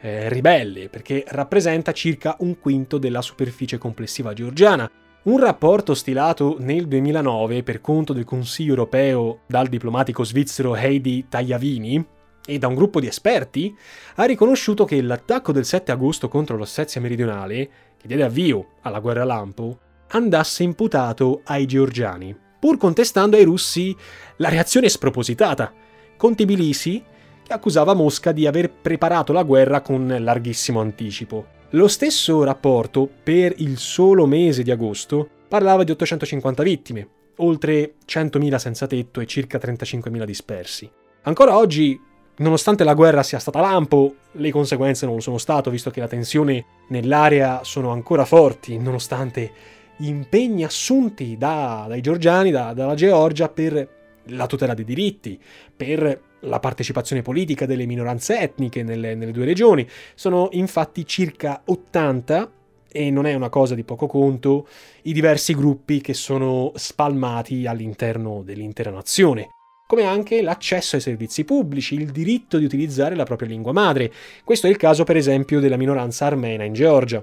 eh, 0.00 0.28
ribelle, 0.28 0.88
perché 0.88 1.24
rappresenta 1.28 1.92
circa 1.92 2.36
un 2.40 2.58
quinto 2.58 2.98
della 2.98 3.22
superficie 3.22 3.78
complessiva 3.78 4.32
georgiana. 4.32 4.88
Un 5.24 5.38
rapporto 5.38 5.94
stilato 5.94 6.56
nel 6.58 6.86
2009 6.86 7.62
per 7.62 7.80
conto 7.80 8.12
del 8.12 8.24
Consiglio 8.24 8.70
europeo 8.70 9.40
dal 9.46 9.68
diplomatico 9.68 10.24
svizzero 10.24 10.74
Heidi 10.74 11.26
Tagliavini 11.28 12.20
e 12.44 12.58
da 12.58 12.66
un 12.66 12.74
gruppo 12.74 13.00
di 13.00 13.06
esperti 13.06 13.76
ha 14.16 14.24
riconosciuto 14.24 14.84
che 14.84 15.00
l'attacco 15.00 15.52
del 15.52 15.64
7 15.64 15.92
agosto 15.92 16.28
contro 16.28 16.56
l'Ossetia 16.56 17.00
meridionale, 17.00 17.70
che 17.96 18.06
diede 18.06 18.24
avvio 18.24 18.72
alla 18.82 19.00
guerra 19.00 19.24
lampo, 19.24 19.78
andasse 20.08 20.62
imputato 20.62 21.40
ai 21.44 21.66
georgiani, 21.66 22.36
pur 22.58 22.76
contestando 22.76 23.36
ai 23.36 23.44
russi 23.44 23.96
la 24.36 24.48
reazione 24.48 24.88
spropositata, 24.88 25.72
con 26.16 26.34
Tbilisi 26.34 27.02
che 27.42 27.52
accusava 27.52 27.94
Mosca 27.94 28.32
di 28.32 28.46
aver 28.46 28.70
preparato 28.70 29.32
la 29.32 29.42
guerra 29.42 29.80
con 29.80 30.14
larghissimo 30.20 30.80
anticipo. 30.80 31.60
Lo 31.70 31.88
stesso 31.88 32.44
rapporto, 32.44 33.08
per 33.22 33.54
il 33.56 33.78
solo 33.78 34.26
mese 34.26 34.62
di 34.62 34.70
agosto, 34.70 35.28
parlava 35.48 35.84
di 35.84 35.90
850 35.90 36.62
vittime, 36.62 37.08
oltre 37.36 37.94
100.000 38.06 38.56
senza 38.56 38.86
tetto 38.86 39.20
e 39.20 39.26
circa 39.26 39.58
35.000 39.58 40.24
dispersi. 40.24 40.90
Ancora 41.22 41.56
oggi, 41.56 41.98
nonostante 42.36 42.84
la 42.84 42.94
guerra 42.94 43.22
sia 43.22 43.38
stata 43.38 43.60
lampo, 43.60 44.14
le 44.32 44.50
conseguenze 44.50 45.06
non 45.06 45.16
lo 45.16 45.20
sono 45.20 45.38
stato, 45.38 45.70
visto 45.70 45.90
che 45.90 46.00
la 46.00 46.08
tensione 46.08 46.64
nell'area 46.88 47.64
sono 47.64 47.90
ancora 47.90 48.24
forti, 48.24 48.78
nonostante 48.78 49.50
gli 49.96 50.08
impegni 50.08 50.64
assunti 50.64 51.36
da, 51.36 51.84
dai 51.88 52.00
georgiani, 52.00 52.50
da, 52.50 52.72
dalla 52.72 52.94
Georgia 52.94 53.48
per 53.48 54.00
la 54.26 54.46
tutela 54.46 54.74
dei 54.74 54.84
diritti, 54.84 55.40
per 55.74 56.20
la 56.40 56.58
partecipazione 56.58 57.22
politica 57.22 57.66
delle 57.66 57.86
minoranze 57.86 58.38
etniche 58.40 58.82
nelle, 58.82 59.14
nelle 59.14 59.32
due 59.32 59.44
regioni. 59.44 59.86
Sono 60.14 60.48
infatti 60.52 61.06
circa 61.06 61.62
80 61.64 62.50
e 62.90 63.10
non 63.10 63.26
è 63.26 63.34
una 63.34 63.48
cosa 63.48 63.74
di 63.74 63.84
poco 63.84 64.06
conto, 64.06 64.66
i 65.02 65.12
diversi 65.12 65.54
gruppi 65.54 66.00
che 66.00 66.14
sono 66.14 66.72
spalmati 66.74 67.66
all'interno 67.66 68.42
dell'intera 68.44 68.90
nazione, 68.90 69.48
come 69.92 70.06
anche 70.06 70.40
l'accesso 70.40 70.96
ai 70.96 71.02
servizi 71.02 71.44
pubblici, 71.44 71.96
il 71.96 72.12
diritto 72.12 72.56
di 72.56 72.64
utilizzare 72.64 73.14
la 73.14 73.24
propria 73.24 73.50
lingua 73.50 73.72
madre. 73.72 74.10
Questo 74.42 74.66
è 74.66 74.70
il 74.70 74.78
caso 74.78 75.04
per 75.04 75.18
esempio 75.18 75.60
della 75.60 75.76
minoranza 75.76 76.24
armena 76.24 76.64
in 76.64 76.72
Georgia. 76.72 77.22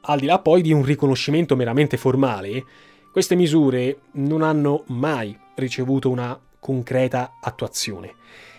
Al 0.00 0.18
di 0.18 0.26
là 0.26 0.40
poi 0.40 0.62
di 0.62 0.72
un 0.72 0.84
riconoscimento 0.84 1.54
meramente 1.54 1.96
formale, 1.96 2.64
queste 3.12 3.36
misure 3.36 3.98
non 4.14 4.42
hanno 4.42 4.82
mai 4.88 5.38
ricevuto 5.54 6.10
una 6.10 6.36
concreta 6.58 7.34
attuazione. 7.40 8.16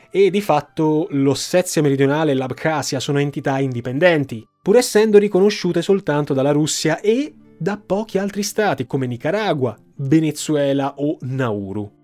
E 0.09 0.29
di 0.29 0.39
fatto 0.39 1.07
l'Ossetia 1.09 1.81
meridionale 1.81 2.31
e 2.31 2.35
l'Abkhazia 2.35 3.01
sono 3.01 3.19
entità 3.19 3.59
indipendenti, 3.59 4.47
pur 4.61 4.77
essendo 4.77 5.17
riconosciute 5.17 5.81
soltanto 5.81 6.33
dalla 6.33 6.51
Russia 6.51 7.01
e 7.01 7.33
da 7.57 7.77
pochi 7.77 8.17
altri 8.17 8.41
stati 8.41 8.87
come 8.87 9.05
Nicaragua, 9.05 9.77
Venezuela 9.97 10.93
o 10.95 11.17
Nauru. 11.23 12.02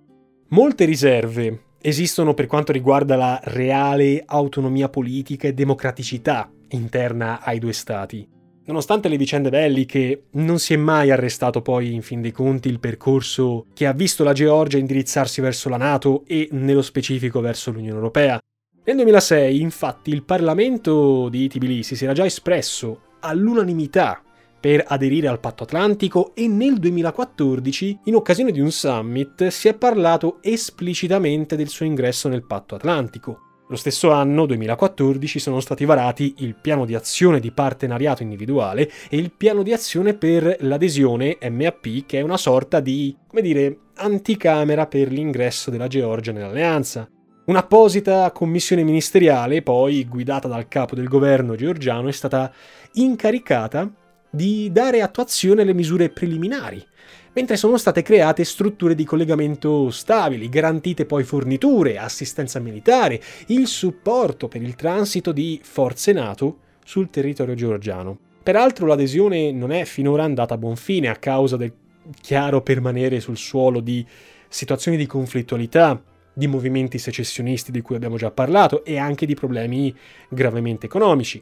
Molte 0.52 0.86
riserve 0.86 1.66
esistono 1.80 2.34
per 2.34 2.48
quanto 2.48 2.72
riguarda 2.72 3.16
la 3.16 3.40
reale 3.44 4.24
autonomia 4.26 4.90
politica 4.90 5.48
e 5.48 5.54
democraticità 5.54 6.52
interna 6.70 7.44
ai 7.44 7.60
due 7.60 7.72
stati. 7.72 8.28
Nonostante 8.66 9.10
le 9.10 9.18
vicende 9.18 9.52
belliche, 9.52 10.24
non 10.32 10.58
si 10.58 10.74
è 10.74 10.78
mai 10.78 11.12
arrestato 11.12 11.62
poi 11.62 11.94
in 11.94 12.02
fin 12.02 12.22
dei 12.22 12.32
conti 12.32 12.68
il 12.68 12.80
percorso 12.80 13.68
che 13.76 13.86
ha 13.86 13.94
visto 13.94 14.24
la 14.24 14.34
Georgia 14.34 14.80
indirizzarsi 14.80 15.40
verso 15.40 15.70
la 15.70 15.78
Nato 15.78 16.24
e 16.26 16.50
nello 16.52 16.82
specifico 16.82 17.42
verso 17.42 17.70
l'Unione 17.70 17.98
Europea. 17.98 18.40
Nel 18.86 18.96
2006, 18.96 19.62
infatti, 19.62 20.10
il 20.10 20.24
Parlamento 20.24 21.30
di 21.30 21.48
Tbilisi 21.48 21.96
si 21.96 22.06
era 22.06 22.14
già 22.14 22.26
espresso 22.26 23.02
all'unanimità 23.20 24.24
per 24.60 24.84
aderire 24.88 25.28
al 25.28 25.40
patto 25.40 25.64
atlantico 25.64 26.34
e 26.36 26.48
nel 26.48 26.78
2014, 26.78 28.00
in 28.06 28.16
occasione 28.16 28.52
di 28.52 28.60
un 28.60 28.72
summit, 28.72 29.48
si 29.48 29.68
è 29.68 29.74
parlato 29.74 30.40
esplicitamente 30.42 31.56
del 31.56 31.70
suo 31.70 31.86
ingresso 31.86 32.28
nel 32.28 32.46
patto 32.46 32.76
atlantico. 32.76 33.44
Lo 33.70 33.76
stesso 33.76 34.10
anno, 34.10 34.48
2014, 34.48 35.38
sono 35.38 35.60
stati 35.60 35.86
varati 35.86 36.34
il 36.40 36.56
piano 36.56 36.86
di 36.86 36.96
azione 36.96 37.40
di 37.40 37.52
partenariato 37.52 38.24
individuale 38.24 38.90
e 39.10 39.18
il 39.18 39.32
piano 39.32 39.62
di 39.62 39.72
azione 39.72 40.16
per 40.16 40.58
l'adesione 40.62 41.38
MAP, 41.52 42.06
che 42.08 42.18
è 42.18 42.22
una 42.22 42.38
sorta 42.38 42.80
di, 42.80 43.16
come 43.28 43.44
dire, 43.44 43.78
anticamera 43.98 44.88
per 44.88 45.12
l'ingresso 45.12 45.70
della 45.70 45.88
Georgia 45.88 46.32
nell'alleanza. 46.32 47.08
Un'apposita 47.46 48.32
commissione 48.32 48.84
ministeriale, 48.84 49.62
poi 49.62 50.04
guidata 50.06 50.48
dal 50.48 50.68
capo 50.68 50.96
del 50.96 51.08
governo 51.08 51.56
georgiano, 51.56 52.08
è 52.08 52.12
stata 52.12 52.52
incaricata 52.94 53.92
di 54.30 54.72
dare 54.72 55.02
attuazione 55.02 55.64
alle 55.64 55.74
misure 55.74 56.10
preliminari 56.10 56.86
mentre 57.34 57.58
sono 57.58 57.78
state 57.78 58.02
create 58.02 58.44
strutture 58.44 58.96
di 58.96 59.06
collegamento 59.06 59.90
stabili, 59.92 60.50
garantite 60.50 61.06
poi 61.06 61.24
forniture, 61.24 61.98
assistenza 61.98 62.60
militare, 62.60 63.22
il 63.48 63.68
supporto 63.68 64.48
per 64.48 64.62
il 64.62 64.76
transito 64.76 65.32
di 65.32 65.60
forze 65.64 66.12
NATO 66.12 66.58
sul 66.84 67.10
territorio 67.10 67.54
georgiano. 67.54 68.18
Peraltro 68.42 68.88
l'adesione 68.88 69.52
non 69.52 69.72
è 69.72 69.86
finora 69.86 70.24
andata 70.24 70.56
a 70.56 70.58
buon 70.58 70.76
fine 70.76 71.08
a 71.08 71.16
causa 71.16 71.56
del 71.56 71.72
chiaro 72.20 72.62
permanere 72.62 73.20
sul 73.20 73.38
suolo 73.38 73.80
di 73.80 74.06
situazioni 74.48 74.98
di 74.98 75.06
conflittualità, 75.06 76.02
di 76.34 76.48
movimenti 76.48 76.98
secessionisti 76.98 77.72
di 77.72 77.82
cui 77.82 77.96
abbiamo 77.96 78.18
già 78.18 78.32
parlato 78.32 78.84
e 78.84 78.98
anche 78.98 79.26
di 79.26 79.36
problemi 79.36 79.96
gravemente 80.30 80.88
economici. 80.88 81.42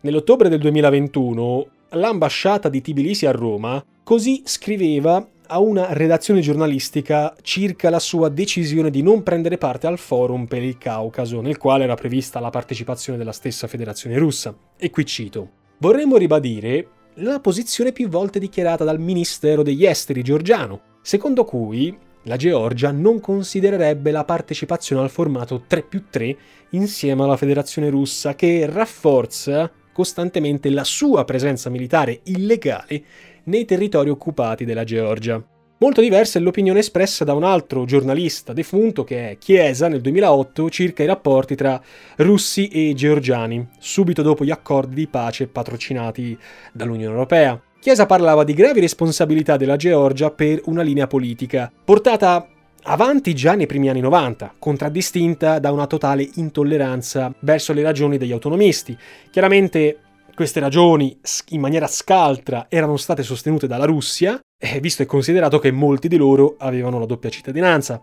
Nell'ottobre 0.00 0.48
del 0.48 0.60
2021 0.60 1.68
l'ambasciata 1.94 2.68
di 2.68 2.80
Tbilisi 2.80 3.26
a 3.26 3.30
Roma 3.30 3.84
così 4.02 4.42
scriveva 4.44 5.26
a 5.46 5.58
una 5.60 5.92
redazione 5.92 6.40
giornalistica 6.40 7.34
circa 7.42 7.90
la 7.90 7.98
sua 7.98 8.28
decisione 8.28 8.90
di 8.90 9.02
non 9.02 9.22
prendere 9.22 9.58
parte 9.58 9.86
al 9.86 9.98
forum 9.98 10.46
per 10.46 10.62
il 10.62 10.78
Caucaso, 10.78 11.40
nel 11.40 11.58
quale 11.58 11.84
era 11.84 11.94
prevista 11.94 12.40
la 12.40 12.50
partecipazione 12.50 13.18
della 13.18 13.32
stessa 13.32 13.66
federazione 13.66 14.18
russa. 14.18 14.54
E 14.76 14.90
qui 14.90 15.04
cito: 15.04 15.50
Vorremmo 15.78 16.16
ribadire 16.16 16.88
la 17.18 17.40
posizione 17.40 17.92
più 17.92 18.08
volte 18.08 18.38
dichiarata 18.38 18.84
dal 18.84 18.98
Ministero 18.98 19.62
degli 19.62 19.84
Esteri 19.84 20.22
georgiano, 20.22 20.80
secondo 21.02 21.44
cui 21.44 21.96
la 22.22 22.36
Georgia 22.36 22.90
non 22.90 23.20
considererebbe 23.20 24.10
la 24.10 24.24
partecipazione 24.24 25.02
al 25.02 25.10
formato 25.10 25.64
3 25.66 25.82
più 25.82 26.04
3 26.08 26.36
insieme 26.70 27.22
alla 27.22 27.36
Federazione 27.36 27.90
russa 27.90 28.34
che 28.34 28.66
rafforza 28.66 29.70
costantemente 29.94 30.68
la 30.68 30.84
sua 30.84 31.24
presenza 31.24 31.70
militare 31.70 32.20
illegale 32.24 33.02
nei 33.44 33.64
territori 33.64 34.10
occupati 34.10 34.66
della 34.66 34.84
Georgia. 34.84 35.42
Molto 35.78 36.00
diversa 36.00 36.38
è 36.38 36.42
l'opinione 36.42 36.78
espressa 36.80 37.24
da 37.24 37.34
un 37.34 37.44
altro 37.44 37.84
giornalista 37.84 38.52
defunto 38.52 39.04
che 39.04 39.30
è 39.30 39.38
Chiesa 39.38 39.88
nel 39.88 40.00
2008 40.00 40.70
circa 40.70 41.02
i 41.02 41.06
rapporti 41.06 41.54
tra 41.56 41.80
russi 42.16 42.68
e 42.68 42.92
georgiani, 42.94 43.68
subito 43.78 44.22
dopo 44.22 44.44
gli 44.44 44.50
accordi 44.50 44.94
di 44.94 45.06
pace 45.06 45.46
patrocinati 45.46 46.38
dall'Unione 46.72 47.12
Europea. 47.12 47.60
Chiesa 47.80 48.06
parlava 48.06 48.44
di 48.44 48.54
gravi 48.54 48.80
responsabilità 48.80 49.56
della 49.56 49.76
Georgia 49.76 50.30
per 50.30 50.62
una 50.64 50.82
linea 50.82 51.06
politica, 51.06 51.70
portata 51.84 52.48
avanti 52.84 53.34
già 53.34 53.54
nei 53.54 53.66
primi 53.66 53.88
anni 53.88 54.00
90, 54.00 54.54
contraddistinta 54.58 55.58
da 55.58 55.70
una 55.72 55.86
totale 55.86 56.28
intolleranza 56.34 57.32
verso 57.40 57.72
le 57.72 57.82
ragioni 57.82 58.18
degli 58.18 58.32
autonomisti. 58.32 58.96
Chiaramente 59.30 59.98
queste 60.34 60.60
ragioni, 60.60 61.16
in 61.50 61.60
maniera 61.60 61.86
scaltra, 61.86 62.66
erano 62.68 62.96
state 62.96 63.22
sostenute 63.22 63.66
dalla 63.66 63.84
Russia, 63.84 64.38
eh, 64.58 64.80
visto 64.80 65.02
e 65.02 65.06
considerato 65.06 65.58
che 65.58 65.70
molti 65.70 66.08
di 66.08 66.16
loro 66.16 66.56
avevano 66.58 66.98
la 66.98 67.06
doppia 67.06 67.30
cittadinanza. 67.30 68.00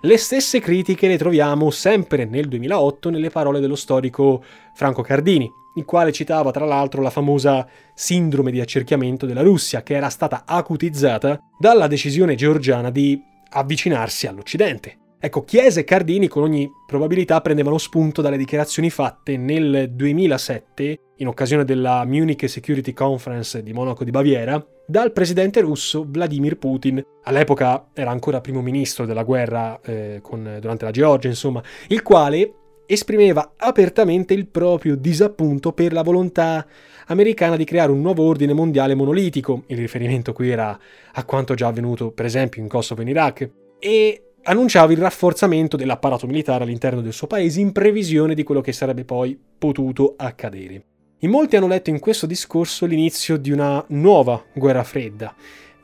Le 0.00 0.16
stesse 0.18 0.60
critiche 0.60 1.08
le 1.08 1.16
troviamo 1.16 1.70
sempre 1.70 2.24
nel 2.24 2.48
2008 2.48 3.10
nelle 3.10 3.30
parole 3.30 3.60
dello 3.60 3.76
storico 3.76 4.42
Franco 4.74 5.02
Cardini, 5.02 5.50
il 5.76 5.84
quale 5.84 6.12
citava 6.12 6.50
tra 6.50 6.64
l'altro 6.64 7.02
la 7.02 7.10
famosa 7.10 7.66
sindrome 7.94 8.50
di 8.50 8.60
accerchiamento 8.60 9.26
della 9.26 9.42
Russia, 9.42 9.82
che 9.82 9.94
era 9.94 10.08
stata 10.08 10.42
acutizzata 10.46 11.38
dalla 11.58 11.86
decisione 11.86 12.34
georgiana 12.34 12.90
di 12.90 13.32
avvicinarsi 13.54 14.26
all'Occidente. 14.26 14.98
Ecco, 15.24 15.42
Chiesa 15.42 15.80
e 15.80 15.84
Cardini 15.84 16.28
con 16.28 16.42
ogni 16.42 16.70
probabilità 16.86 17.40
prendevano 17.40 17.78
spunto 17.78 18.20
dalle 18.20 18.36
dichiarazioni 18.36 18.90
fatte 18.90 19.38
nel 19.38 19.90
2007, 19.90 20.98
in 21.16 21.28
occasione 21.28 21.64
della 21.64 22.04
Munich 22.04 22.46
Security 22.46 22.92
Conference 22.92 23.62
di 23.62 23.72
Monaco 23.72 24.04
di 24.04 24.10
Baviera, 24.10 24.62
dal 24.86 25.12
presidente 25.12 25.62
russo 25.62 26.04
Vladimir 26.06 26.58
Putin. 26.58 27.02
All'epoca 27.22 27.86
era 27.94 28.10
ancora 28.10 28.42
primo 28.42 28.60
ministro 28.60 29.06
della 29.06 29.22
guerra 29.22 29.80
eh, 29.82 30.18
con, 30.20 30.58
durante 30.60 30.84
la 30.84 30.90
Georgia, 30.90 31.28
insomma, 31.28 31.62
il 31.88 32.02
quale 32.02 32.52
esprimeva 32.86 33.54
apertamente 33.56 34.34
il 34.34 34.46
proprio 34.46 34.96
disappunto 34.96 35.72
per 35.72 35.92
la 35.92 36.02
volontà 36.02 36.66
americana 37.06 37.56
di 37.56 37.64
creare 37.64 37.92
un 37.92 38.00
nuovo 38.00 38.24
ordine 38.24 38.52
mondiale 38.52 38.94
monolitico, 38.94 39.64
il 39.66 39.76
riferimento 39.76 40.32
qui 40.32 40.50
era 40.50 40.78
a 41.12 41.24
quanto 41.24 41.54
già 41.54 41.66
avvenuto 41.66 42.10
per 42.10 42.24
esempio 42.24 42.62
in 42.62 42.68
Kosovo 42.68 43.00
e 43.00 43.04
in 43.04 43.10
Iraq, 43.10 43.50
e 43.78 44.22
annunciava 44.44 44.92
il 44.92 44.98
rafforzamento 44.98 45.76
dell'apparato 45.76 46.26
militare 46.26 46.64
all'interno 46.64 47.00
del 47.00 47.12
suo 47.12 47.26
paese 47.26 47.60
in 47.60 47.72
previsione 47.72 48.34
di 48.34 48.42
quello 48.42 48.60
che 48.60 48.72
sarebbe 48.72 49.04
poi 49.04 49.38
potuto 49.58 50.14
accadere. 50.16 50.84
In 51.20 51.30
molti 51.30 51.56
hanno 51.56 51.68
letto 51.68 51.90
in 51.90 52.00
questo 52.00 52.26
discorso 52.26 52.84
l'inizio 52.84 53.38
di 53.38 53.50
una 53.50 53.82
nuova 53.88 54.42
guerra 54.52 54.84
fredda, 54.84 55.34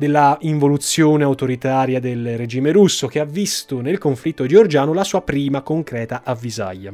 della 0.00 0.38
involuzione 0.40 1.24
autoritaria 1.24 2.00
del 2.00 2.38
regime 2.38 2.72
russo 2.72 3.06
che 3.06 3.20
ha 3.20 3.26
visto 3.26 3.82
nel 3.82 3.98
conflitto 3.98 4.46
georgiano 4.46 4.94
la 4.94 5.04
sua 5.04 5.20
prima 5.20 5.60
concreta 5.60 6.22
avvisaglia. 6.24 6.90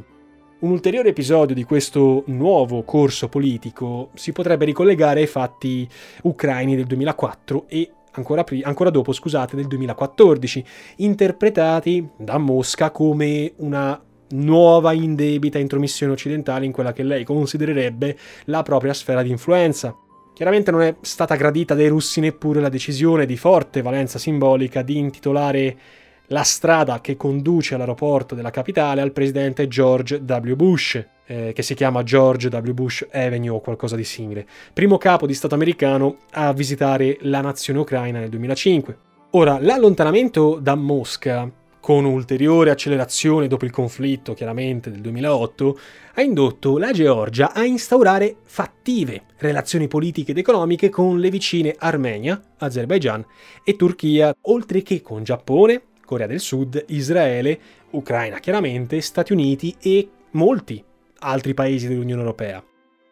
Un 0.59 0.71
ulteriore 0.73 1.11
episodio 1.11 1.55
di 1.55 1.63
questo 1.63 2.25
nuovo 2.27 2.83
corso 2.83 3.29
politico 3.29 4.11
si 4.15 4.33
potrebbe 4.33 4.65
ricollegare 4.65 5.21
ai 5.21 5.29
fatti 5.29 5.89
ucraini 6.23 6.75
del 6.75 6.87
2004 6.87 7.67
e 7.69 7.93
ancora, 8.11 8.43
pri- 8.43 8.65
ancora 8.65 8.91
dopo, 8.91 9.13
scusate, 9.13 9.55
del 9.55 9.69
2014, 9.69 10.65
interpretati 10.97 12.09
da 12.17 12.39
Mosca 12.39 12.91
come 12.91 13.53
una 13.59 14.03
nuova 14.31 14.93
indebita 14.93 15.61
intromissione 15.61 16.13
occidentale 16.13 16.65
in 16.65 16.73
quella 16.73 16.93
che 16.93 17.05
lei 17.05 17.23
considererebbe 17.23 18.19
la 18.47 18.65
propria 18.65 18.93
sfera 18.93 19.23
di 19.23 19.31
influenza. 19.31 19.97
Chiaramente 20.37 20.71
non 20.71 20.83
è 20.83 20.95
stata 21.01 21.35
gradita 21.35 21.73
dai 21.73 21.89
russi 21.89 22.21
neppure 22.21 22.61
la 22.61 22.69
decisione 22.69 23.25
di 23.25 23.39
forte 23.39 23.81
valenza 23.81 24.19
simbolica 24.19 24.83
di 24.83 24.99
intitolare 24.99 25.79
la 26.27 26.43
strada 26.43 27.01
che 27.01 27.17
conduce 27.17 27.75
all'aeroporto 27.75 28.35
della 28.35 28.51
capitale 28.51 29.01
al 29.01 29.13
presidente 29.13 29.67
George 29.67 30.17
W. 30.17 30.53
Bush, 30.53 31.03
eh, 31.25 31.53
che 31.55 31.63
si 31.63 31.73
chiama 31.73 32.03
George 32.03 32.49
W. 32.49 32.71
Bush 32.73 33.07
Avenue 33.11 33.49
o 33.49 33.61
qualcosa 33.61 33.97
di 33.97 34.05
simile, 34.05 34.47
primo 34.75 34.99
capo 34.99 35.27
di 35.27 35.33
Stato 35.33 35.55
americano 35.55 36.19
a 36.33 36.53
visitare 36.53 37.17
la 37.23 37.41
nazione 37.41 37.79
ucraina 37.79 38.19
nel 38.19 38.29
2005. 38.29 38.99
Ora, 39.31 39.59
l'allontanamento 39.59 40.59
da 40.61 40.75
Mosca 40.75 41.51
con 41.87 42.05
ulteriore 42.05 42.73
accelerazione 42.73 43.47
dopo 43.47 43.65
il 43.65 43.71
conflitto, 43.71 44.35
chiaramente, 44.35 44.91
del 44.91 45.01
2008, 45.01 45.79
ha 46.15 46.21
indotto 46.21 46.79
la 46.79 46.91
Georgia 46.91 47.53
a 47.53 47.65
instaurare 47.65 48.39
fattive 48.43 49.23
relazioni 49.37 49.87
politiche 49.87 50.33
ed 50.33 50.39
economiche 50.39 50.89
con 50.89 51.21
le 51.21 51.31
vicine 51.31 51.77
Armenia, 51.79 52.43
Azerbaijan 52.59 53.25
e 53.63 53.77
Turchia, 53.77 54.35
oltre 54.41 54.83
che 54.83 55.01
con 55.01 55.23
Giappone, 55.23 55.83
Corea 56.05 56.27
del 56.27 56.41
Sud, 56.41 56.87
Israele, 56.89 57.57
Ucraina 57.91 58.41
chiaramente, 58.41 59.01
Stati 59.01 59.33
Uniti 59.33 59.77
e 59.81 60.09
molti 60.33 60.83
altri 61.21 61.55
paesi 61.55 61.87
dell'Unione 61.87 62.21
Europea. 62.21 62.65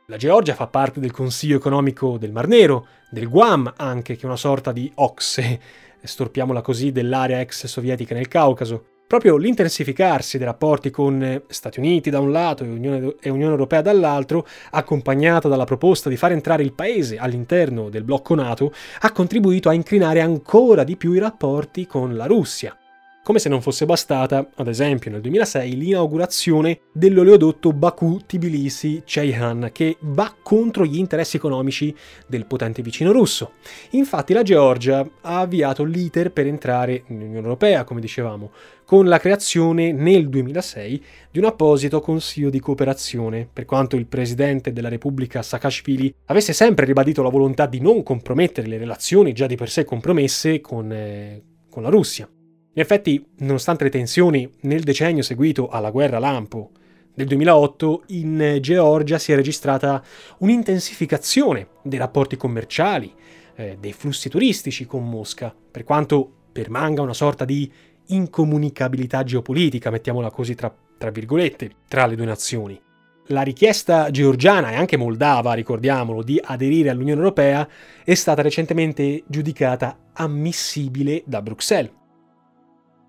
La 0.06 0.16
Georgia 0.16 0.54
fa 0.56 0.66
parte 0.66 0.98
del 0.98 1.12
Consiglio 1.12 1.58
economico 1.58 2.18
del 2.18 2.32
Mar 2.32 2.48
Nero, 2.48 2.88
del 3.08 3.28
Guam 3.28 3.72
anche, 3.76 4.16
che 4.16 4.22
è 4.22 4.26
una 4.26 4.36
sorta 4.36 4.72
di 4.72 4.90
OXE, 4.96 5.60
storpiamola 6.04 6.60
così, 6.60 6.92
dell'area 6.92 7.40
ex 7.40 7.66
sovietica 7.66 8.14
nel 8.14 8.28
Caucaso. 8.28 8.84
Proprio 9.06 9.36
l'intensificarsi 9.36 10.38
dei 10.38 10.46
rapporti 10.46 10.90
con 10.90 11.42
Stati 11.46 11.78
Uniti 11.78 12.10
da 12.10 12.20
un 12.20 12.32
lato 12.32 12.64
e 12.64 12.68
Unione, 12.68 13.16
e 13.20 13.28
Unione 13.28 13.52
Europea 13.52 13.82
dall'altro, 13.82 14.46
accompagnata 14.70 15.46
dalla 15.46 15.64
proposta 15.64 16.08
di 16.08 16.16
far 16.16 16.32
entrare 16.32 16.62
il 16.62 16.72
paese 16.72 17.18
all'interno 17.18 17.90
del 17.90 18.02
blocco 18.02 18.34
NATO, 18.34 18.72
ha 19.00 19.12
contribuito 19.12 19.68
a 19.68 19.74
incrinare 19.74 20.20
ancora 20.20 20.84
di 20.84 20.96
più 20.96 21.12
i 21.12 21.18
rapporti 21.18 21.86
con 21.86 22.16
la 22.16 22.26
Russia. 22.26 22.76
Come 23.24 23.38
se 23.38 23.48
non 23.48 23.62
fosse 23.62 23.86
bastata, 23.86 24.50
ad 24.54 24.68
esempio 24.68 25.10
nel 25.10 25.22
2006, 25.22 25.78
l'inaugurazione 25.78 26.80
dell'oleodotto 26.92 27.72
Baku-Tbilisi-Ceyhan, 27.72 29.70
che 29.72 29.96
va 30.00 30.34
contro 30.42 30.84
gli 30.84 30.98
interessi 30.98 31.38
economici 31.38 31.96
del 32.26 32.44
potente 32.44 32.82
vicino 32.82 33.12
russo. 33.12 33.52
Infatti 33.92 34.34
la 34.34 34.42
Georgia 34.42 35.08
ha 35.22 35.40
avviato 35.40 35.84
l'iter 35.84 36.32
per 36.32 36.46
entrare 36.46 37.04
nell'Unione 37.06 37.38
Europea, 37.38 37.84
come 37.84 38.02
dicevamo, 38.02 38.50
con 38.84 39.06
la 39.06 39.18
creazione 39.18 39.90
nel 39.92 40.28
2006 40.28 41.04
di 41.30 41.38
un 41.38 41.46
apposito 41.46 42.00
consiglio 42.00 42.50
di 42.50 42.60
cooperazione, 42.60 43.48
per 43.50 43.64
quanto 43.64 43.96
il 43.96 44.04
presidente 44.04 44.70
della 44.70 44.90
Repubblica 44.90 45.40
Saakashvili 45.40 46.14
avesse 46.26 46.52
sempre 46.52 46.84
ribadito 46.84 47.22
la 47.22 47.30
volontà 47.30 47.64
di 47.64 47.80
non 47.80 48.02
compromettere 48.02 48.66
le 48.66 48.76
relazioni 48.76 49.32
già 49.32 49.46
di 49.46 49.56
per 49.56 49.70
sé 49.70 49.86
compromesse 49.86 50.60
con, 50.60 50.92
eh, 50.92 51.42
con 51.70 51.82
la 51.82 51.88
Russia. 51.88 52.28
In 52.76 52.82
effetti, 52.82 53.24
nonostante 53.38 53.84
le 53.84 53.90
tensioni 53.90 54.50
nel 54.62 54.82
decennio 54.82 55.22
seguito 55.22 55.68
alla 55.68 55.92
guerra 55.92 56.18
lampo 56.18 56.70
del 57.14 57.28
2008, 57.28 58.02
in 58.08 58.58
Georgia 58.60 59.16
si 59.16 59.30
è 59.30 59.36
registrata 59.36 60.02
un'intensificazione 60.38 61.68
dei 61.82 62.00
rapporti 62.00 62.36
commerciali, 62.36 63.14
eh, 63.54 63.76
dei 63.78 63.92
flussi 63.92 64.28
turistici 64.28 64.86
con 64.86 65.08
Mosca, 65.08 65.54
per 65.70 65.84
quanto 65.84 66.28
permanga 66.50 67.00
una 67.00 67.14
sorta 67.14 67.44
di 67.44 67.70
incomunicabilità 68.06 69.22
geopolitica, 69.22 69.90
mettiamola 69.90 70.32
così 70.32 70.56
tra, 70.56 70.74
tra 70.98 71.10
virgolette, 71.10 71.70
tra 71.86 72.06
le 72.06 72.16
due 72.16 72.26
nazioni. 72.26 72.80
La 73.28 73.42
richiesta 73.42 74.10
georgiana 74.10 74.72
e 74.72 74.74
anche 74.74 74.96
moldava, 74.96 75.52
ricordiamolo, 75.54 76.24
di 76.24 76.40
aderire 76.42 76.90
all'Unione 76.90 77.20
Europea 77.20 77.68
è 78.02 78.14
stata 78.14 78.42
recentemente 78.42 79.22
giudicata 79.28 80.10
ammissibile 80.12 81.22
da 81.24 81.40
Bruxelles. 81.40 82.02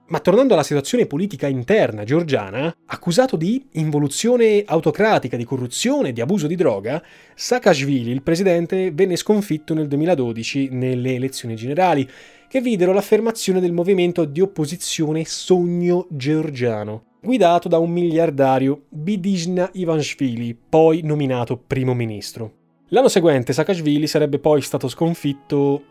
Ma 0.07 0.19
tornando 0.19 0.53
alla 0.53 0.61
situazione 0.61 1.07
politica 1.07 1.47
interna 1.47 2.03
georgiana, 2.03 2.71
accusato 2.85 3.35
di 3.35 3.65
involuzione 3.71 4.63
autocratica, 4.63 5.35
di 5.35 5.45
corruzione 5.45 6.09
e 6.09 6.13
di 6.13 6.21
abuso 6.21 6.45
di 6.45 6.55
droga, 6.55 7.03
Saakashvili, 7.33 8.11
il 8.11 8.21
presidente, 8.21 8.91
venne 8.91 9.15
sconfitto 9.15 9.73
nel 9.73 9.87
2012 9.87 10.69
nelle 10.69 11.15
elezioni 11.15 11.55
generali, 11.55 12.07
che 12.47 12.61
videro 12.61 12.93
l'affermazione 12.93 13.59
del 13.59 13.73
movimento 13.73 14.25
di 14.25 14.41
opposizione 14.41 15.25
Sogno 15.25 16.05
Georgiano, 16.11 17.15
guidato 17.19 17.67
da 17.67 17.79
un 17.79 17.89
miliardario 17.89 18.83
Bidishna 18.89 19.67
Ivanshvili, 19.73 20.55
poi 20.69 21.01
nominato 21.01 21.57
primo 21.57 21.95
ministro. 21.95 22.53
L'anno 22.89 23.07
seguente 23.07 23.53
Saakashvili 23.53 24.05
sarebbe 24.05 24.37
poi 24.37 24.61
stato 24.61 24.87
sconfitto 24.87 25.83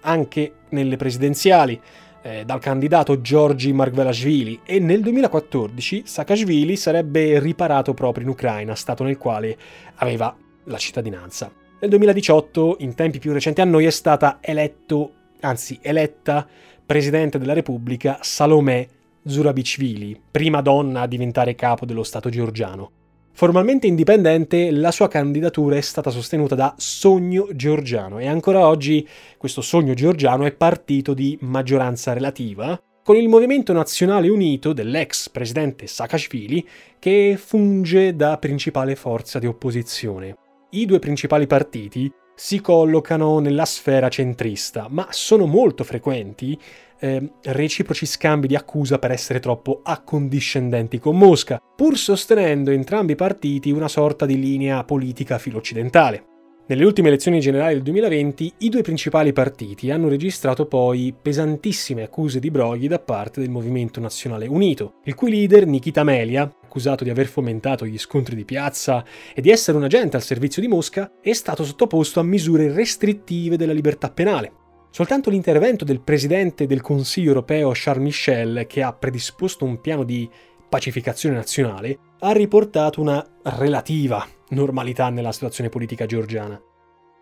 anche 0.00 0.52
nelle 0.70 0.96
presidenziali, 0.96 1.78
eh, 2.22 2.44
dal 2.44 2.60
candidato 2.60 3.20
Giorgi 3.20 3.72
Margvelashvili 3.72 4.60
e 4.64 4.78
nel 4.78 5.00
2014 5.02 6.02
Saakashvili 6.04 6.76
sarebbe 6.76 7.38
riparato 7.38 7.94
proprio 7.94 8.24
in 8.24 8.30
Ucraina, 8.30 8.74
stato 8.74 9.04
nel 9.04 9.16
quale 9.18 9.56
aveva 9.96 10.34
la 10.64 10.78
cittadinanza. 10.78 11.50
Nel 11.80 11.90
2018, 11.90 12.76
in 12.80 12.94
tempi 12.94 13.18
più 13.18 13.32
recenti 13.32 13.60
a 13.60 13.64
noi, 13.64 13.84
è 13.84 13.90
stata 13.90 14.38
eletto, 14.40 15.12
anzi 15.40 15.78
eletta, 15.80 16.46
presidente 16.84 17.38
della 17.38 17.52
Repubblica 17.52 18.18
Salomè 18.20 18.86
Zurabichvili, 19.24 20.20
prima 20.30 20.60
donna 20.60 21.02
a 21.02 21.06
diventare 21.06 21.54
capo 21.54 21.86
dello 21.86 22.02
Stato 22.02 22.30
georgiano. 22.30 22.90
Formalmente 23.38 23.86
indipendente, 23.86 24.72
la 24.72 24.90
sua 24.90 25.06
candidatura 25.06 25.76
è 25.76 25.80
stata 25.80 26.10
sostenuta 26.10 26.56
da 26.56 26.74
Sogno 26.76 27.46
Georgiano 27.54 28.18
e 28.18 28.26
ancora 28.26 28.66
oggi 28.66 29.08
questo 29.36 29.60
Sogno 29.60 29.94
Georgiano 29.94 30.44
è 30.44 30.50
partito 30.50 31.14
di 31.14 31.38
maggioranza 31.42 32.12
relativa, 32.12 32.76
con 33.00 33.14
il 33.14 33.28
Movimento 33.28 33.72
Nazionale 33.72 34.28
Unito 34.28 34.72
dell'ex 34.72 35.28
presidente 35.28 35.86
Saakashvili 35.86 36.66
che 36.98 37.38
funge 37.40 38.16
da 38.16 38.38
principale 38.38 38.96
forza 38.96 39.38
di 39.38 39.46
opposizione. 39.46 40.34
I 40.70 40.84
due 40.84 40.98
principali 40.98 41.46
partiti 41.46 42.12
si 42.34 42.60
collocano 42.60 43.38
nella 43.38 43.66
sfera 43.66 44.08
centrista, 44.08 44.88
ma 44.90 45.06
sono 45.10 45.46
molto 45.46 45.84
frequenti 45.84 46.58
eh, 47.00 47.32
reciproci 47.42 48.06
scambi 48.06 48.46
di 48.46 48.54
accusa 48.54 48.98
per 48.98 49.10
essere 49.10 49.40
troppo 49.40 49.80
accondiscendenti 49.82 50.98
con 50.98 51.16
Mosca, 51.16 51.58
pur 51.76 51.96
sostenendo 51.96 52.70
entrambi 52.70 53.12
i 53.12 53.16
partiti 53.16 53.70
una 53.70 53.88
sorta 53.88 54.26
di 54.26 54.38
linea 54.38 54.84
politica 54.84 55.38
filo-occidentale. 55.38 56.24
Nelle 56.68 56.84
ultime 56.84 57.08
elezioni 57.08 57.40
generali 57.40 57.72
del 57.72 57.82
2020 57.82 58.52
i 58.58 58.68
due 58.68 58.82
principali 58.82 59.32
partiti 59.32 59.90
hanno 59.90 60.06
registrato 60.06 60.66
poi 60.66 61.14
pesantissime 61.18 62.02
accuse 62.02 62.40
di 62.40 62.50
brogli 62.50 62.88
da 62.88 62.98
parte 62.98 63.40
del 63.40 63.48
Movimento 63.48 64.00
Nazionale 64.00 64.46
Unito, 64.46 64.96
il 65.04 65.14
cui 65.14 65.30
leader 65.30 65.66
Nikita 65.66 66.04
Melia, 66.04 66.42
accusato 66.42 67.04
di 67.04 67.10
aver 67.10 67.26
fomentato 67.26 67.86
gli 67.86 67.96
scontri 67.96 68.36
di 68.36 68.44
piazza 68.44 69.02
e 69.34 69.40
di 69.40 69.48
essere 69.48 69.78
un 69.78 69.84
agente 69.84 70.16
al 70.16 70.22
servizio 70.22 70.60
di 70.60 70.68
Mosca, 70.68 71.10
è 71.22 71.32
stato 71.32 71.64
sottoposto 71.64 72.20
a 72.20 72.22
misure 72.22 72.70
restrittive 72.70 73.56
della 73.56 73.72
libertà 73.72 74.10
penale. 74.10 74.52
Soltanto 74.98 75.30
l'intervento 75.30 75.84
del 75.84 76.00
presidente 76.00 76.66
del 76.66 76.80
Consiglio 76.80 77.28
europeo 77.28 77.70
Charles 77.72 78.02
Michel, 78.02 78.66
che 78.66 78.82
ha 78.82 78.92
predisposto 78.92 79.64
un 79.64 79.80
piano 79.80 80.02
di 80.02 80.28
pacificazione 80.68 81.36
nazionale, 81.36 81.96
ha 82.18 82.32
riportato 82.32 83.00
una 83.00 83.24
relativa 83.44 84.26
normalità 84.48 85.08
nella 85.08 85.30
situazione 85.30 85.70
politica 85.70 86.04
georgiana. 86.04 86.60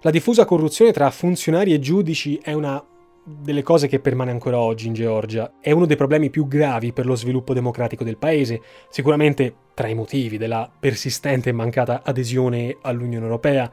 La 0.00 0.10
diffusa 0.10 0.46
corruzione 0.46 0.90
tra 0.90 1.10
funzionari 1.10 1.74
e 1.74 1.78
giudici 1.78 2.40
è 2.42 2.54
una 2.54 2.82
delle 3.22 3.62
cose 3.62 3.88
che 3.88 4.00
permane 4.00 4.30
ancora 4.30 4.58
oggi 4.58 4.86
in 4.86 4.94
Georgia. 4.94 5.56
È 5.60 5.70
uno 5.70 5.84
dei 5.84 5.96
problemi 5.96 6.30
più 6.30 6.48
gravi 6.48 6.94
per 6.94 7.04
lo 7.04 7.14
sviluppo 7.14 7.52
democratico 7.52 8.04
del 8.04 8.16
paese, 8.16 8.58
sicuramente 8.88 9.54
tra 9.74 9.86
i 9.86 9.94
motivi 9.94 10.38
della 10.38 10.72
persistente 10.80 11.50
e 11.50 11.52
mancata 11.52 12.00
adesione 12.02 12.78
all'Unione 12.80 13.26
Europea. 13.26 13.70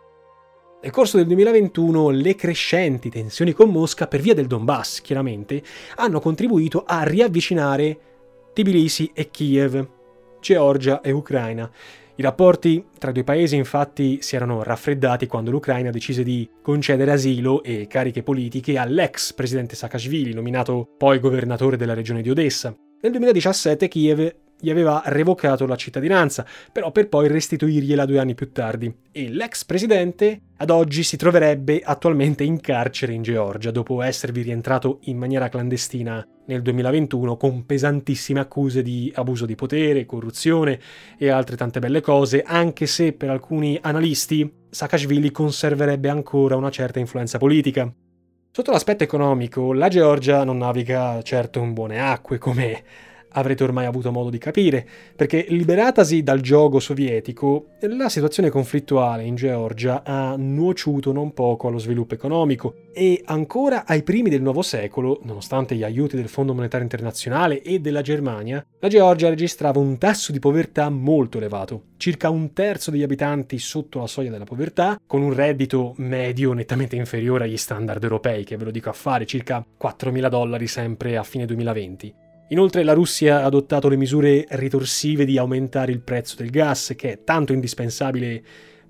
Nel 0.83 0.91
corso 0.91 1.15
del 1.15 1.27
2021 1.27 2.09
le 2.09 2.35
crescenti 2.35 3.09
tensioni 3.09 3.53
con 3.53 3.69
Mosca, 3.69 4.05
per 4.05 4.19
via 4.19 4.33
del 4.33 4.47
Donbass 4.47 4.99
chiaramente, 4.99 5.63
hanno 5.95 6.19
contribuito 6.19 6.83
a 6.85 7.03
riavvicinare 7.03 7.97
Tbilisi 8.51 9.09
e 9.13 9.31
Kiev, 9.31 9.87
Georgia 10.41 10.99
e 10.99 11.11
Ucraina. 11.11 11.71
I 12.15 12.21
rapporti 12.21 12.85
tra 12.99 13.11
i 13.11 13.13
due 13.13 13.23
paesi 13.23 13.55
infatti 13.55 14.21
si 14.21 14.35
erano 14.35 14.61
raffreddati 14.61 15.25
quando 15.25 15.51
l'Ucraina 15.51 15.89
decise 15.89 16.21
di 16.21 16.49
concedere 16.61 17.13
asilo 17.13 17.63
e 17.63 17.87
cariche 17.87 18.21
politiche 18.21 18.77
all'ex 18.77 19.31
presidente 19.31 19.77
Saakashvili, 19.77 20.33
nominato 20.33 20.89
poi 20.97 21.19
governatore 21.19 21.77
della 21.77 21.93
regione 21.93 22.21
di 22.21 22.29
Odessa. 22.29 22.75
Nel 22.99 23.11
2017 23.13 23.87
Kiev 23.87 24.35
gli 24.63 24.69
aveva 24.69 25.01
revocato 25.07 25.65
la 25.65 25.75
cittadinanza, 25.75 26.45
però 26.71 26.93
per 26.93 27.09
poi 27.09 27.27
restituirgliela 27.27 28.05
due 28.05 28.19
anni 28.19 28.33
più 28.33 28.53
tardi. 28.53 28.95
E 29.11 29.27
l'ex 29.27 29.65
presidente 29.65 30.39
ad 30.55 30.69
oggi 30.69 31.03
si 31.03 31.17
troverebbe 31.17 31.81
attualmente 31.83 32.45
in 32.45 32.61
carcere 32.61 33.11
in 33.11 33.23
Georgia, 33.23 33.71
dopo 33.71 34.01
esservi 34.01 34.41
rientrato 34.41 34.99
in 35.01 35.17
maniera 35.17 35.49
clandestina 35.49 36.25
nel 36.45 36.61
2021 36.61 37.35
con 37.35 37.65
pesantissime 37.65 38.39
accuse 38.39 38.81
di 38.81 39.11
abuso 39.13 39.45
di 39.45 39.55
potere, 39.55 40.05
corruzione 40.05 40.79
e 41.17 41.27
altre 41.27 41.57
tante 41.57 41.79
belle 41.79 41.99
cose, 41.99 42.41
anche 42.41 42.85
se 42.85 43.11
per 43.11 43.31
alcuni 43.31 43.77
analisti 43.81 44.49
Saakashvili 44.69 45.29
conserverebbe 45.29 46.07
ancora 46.07 46.55
una 46.55 46.71
certa 46.71 46.99
influenza 46.99 47.37
politica. 47.37 47.93
Sotto 48.49 48.71
l'aspetto 48.71 49.03
economico, 49.03 49.73
la 49.73 49.89
Georgia 49.89 50.45
non 50.45 50.59
naviga 50.59 51.21
certo 51.21 51.59
in 51.59 51.73
buone 51.73 51.99
acque, 51.99 52.37
come 52.37 52.83
avrete 53.33 53.63
ormai 53.63 53.85
avuto 53.85 54.11
modo 54.11 54.29
di 54.29 54.37
capire, 54.37 54.87
perché 55.15 55.45
liberatasi 55.49 56.23
dal 56.23 56.41
gioco 56.41 56.79
sovietico, 56.79 57.67
la 57.81 58.09
situazione 58.09 58.49
conflittuale 58.49 59.23
in 59.23 59.35
Georgia 59.35 60.03
ha 60.03 60.35
nuociuto 60.37 61.11
non 61.11 61.33
poco 61.33 61.67
allo 61.67 61.79
sviluppo 61.79 62.13
economico 62.13 62.75
e 62.93 63.21
ancora 63.25 63.85
ai 63.85 64.03
primi 64.03 64.29
del 64.29 64.41
nuovo 64.41 64.61
secolo, 64.61 65.19
nonostante 65.23 65.75
gli 65.75 65.83
aiuti 65.83 66.15
del 66.15 66.29
Fondo 66.29 66.53
Monetario 66.53 66.85
Internazionale 66.85 67.61
e 67.61 67.79
della 67.79 68.01
Germania, 68.01 68.65
la 68.79 68.87
Georgia 68.87 69.29
registrava 69.29 69.79
un 69.79 69.97
tasso 69.97 70.31
di 70.31 70.39
povertà 70.39 70.89
molto 70.89 71.37
elevato, 71.37 71.83
circa 71.97 72.29
un 72.29 72.53
terzo 72.53 72.91
degli 72.91 73.03
abitanti 73.03 73.57
sotto 73.57 73.99
la 73.99 74.07
soglia 74.07 74.31
della 74.31 74.43
povertà, 74.43 74.99
con 75.05 75.21
un 75.21 75.33
reddito 75.33 75.93
medio 75.97 76.53
nettamente 76.53 76.95
inferiore 76.95 77.45
agli 77.45 77.57
standard 77.57 78.03
europei, 78.03 78.43
che 78.43 78.57
ve 78.57 78.65
lo 78.65 78.71
dico 78.71 78.89
a 78.89 78.93
fare, 78.93 79.25
circa 79.25 79.65
4.000 79.81 80.29
dollari 80.29 80.67
sempre 80.67 81.17
a 81.17 81.23
fine 81.23 81.45
2020. 81.45 82.22
Inoltre 82.49 82.83
la 82.83 82.93
Russia 82.93 83.41
ha 83.41 83.45
adottato 83.45 83.87
le 83.87 83.95
misure 83.95 84.45
ritorsive 84.49 85.25
di 85.25 85.37
aumentare 85.37 85.91
il 85.91 86.01
prezzo 86.01 86.35
del 86.37 86.49
gas, 86.49 86.93
che 86.95 87.11
è 87.11 87.23
tanto 87.23 87.53
indispensabile 87.53 88.43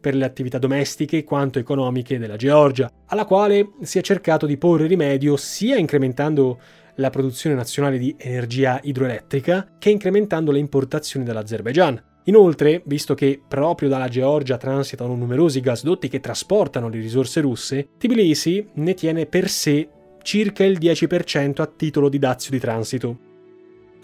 per 0.03 0.15
le 0.15 0.25
attività 0.25 0.57
domestiche 0.57 1.23
quanto 1.23 1.59
economiche 1.59 2.17
della 2.17 2.35
Georgia, 2.35 2.91
alla 3.05 3.23
quale 3.23 3.69
si 3.83 3.99
è 3.99 4.01
cercato 4.01 4.45
di 4.45 4.57
porre 4.57 4.85
rimedio 4.85 5.37
sia 5.37 5.77
incrementando 5.77 6.59
la 6.95 7.09
produzione 7.09 7.55
nazionale 7.55 7.97
di 7.97 8.13
energia 8.17 8.79
idroelettrica 8.83 9.75
che 9.79 9.89
incrementando 9.89 10.51
le 10.51 10.59
importazioni 10.59 11.25
dall'Azerbaijan. 11.25 12.03
Inoltre, 12.25 12.81
visto 12.85 13.13
che 13.13 13.41
proprio 13.47 13.87
dalla 13.87 14.07
Georgia 14.07 14.57
transitano 14.57 15.15
numerosi 15.15 15.61
gasdotti 15.61 16.09
che 16.09 16.19
trasportano 16.19 16.89
le 16.89 16.99
risorse 16.99 17.41
russe, 17.41 17.89
Tbilisi 17.97 18.67
ne 18.73 18.93
tiene 18.93 19.25
per 19.25 19.49
sé 19.49 19.87
circa 20.21 20.65
il 20.65 20.77
10% 20.79 21.61
a 21.61 21.65
titolo 21.65 22.09
di 22.09 22.19
dazio 22.19 22.51
di 22.51 22.59
transito. 22.59 23.31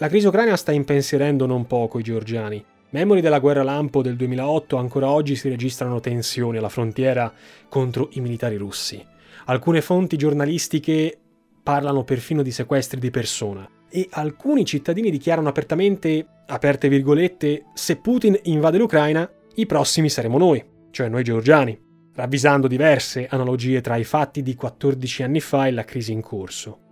La 0.02 0.08
crisi 0.08 0.28
ucraina 0.28 0.56
sta 0.56 0.72
impensierendo 0.72 1.46
non 1.46 1.68
poco 1.68 2.00
i 2.00 2.04
georgiani. 2.04 2.64
Memori 2.92 3.20
della 3.20 3.40
guerra 3.40 3.64
lampo 3.64 4.02
del 4.02 4.16
2008 4.16 4.78
ancora 4.78 5.10
oggi 5.10 5.36
si 5.36 5.50
registrano 5.50 6.00
tensioni 6.00 6.58
alla 6.58 6.70
frontiera 6.70 7.34
contro 7.68 8.08
i 8.14 8.22
militari 8.22 8.56
russi. 8.56 9.06
Alcune 9.48 9.82
fonti 9.82 10.16
giornalistiche 10.16 11.20
parlano 11.62 12.06
perfino 12.06 12.44
di 12.44 12.52
sequestri 12.52 12.98
di 12.98 13.12
persona 13.12 13.70
e 13.90 14.08
alcuni 14.12 14.64
cittadini 14.64 15.12
dichiarano 15.12 15.50
apertamente, 15.50 16.26
aperte 16.46 16.88
virgolette, 16.88 17.66
se 17.74 17.98
Putin 17.98 18.40
invade 18.44 18.78
l'Ucraina, 18.78 19.30
i 19.56 19.66
prossimi 19.66 20.10
saremo 20.10 20.38
noi, 20.38 20.64
cioè 20.92 21.10
noi 21.10 21.26
georgiani, 21.26 21.78
ravvisando 22.14 22.68
diverse 22.68 23.28
analogie 23.30 23.82
tra 23.82 23.98
i 23.98 24.06
fatti 24.06 24.44
di 24.44 24.56
14 24.56 25.24
anni 25.24 25.42
fa 25.42 25.68
e 25.68 25.72
la 25.72 25.84
crisi 25.84 26.14
in 26.14 26.22
corso. 26.22 26.88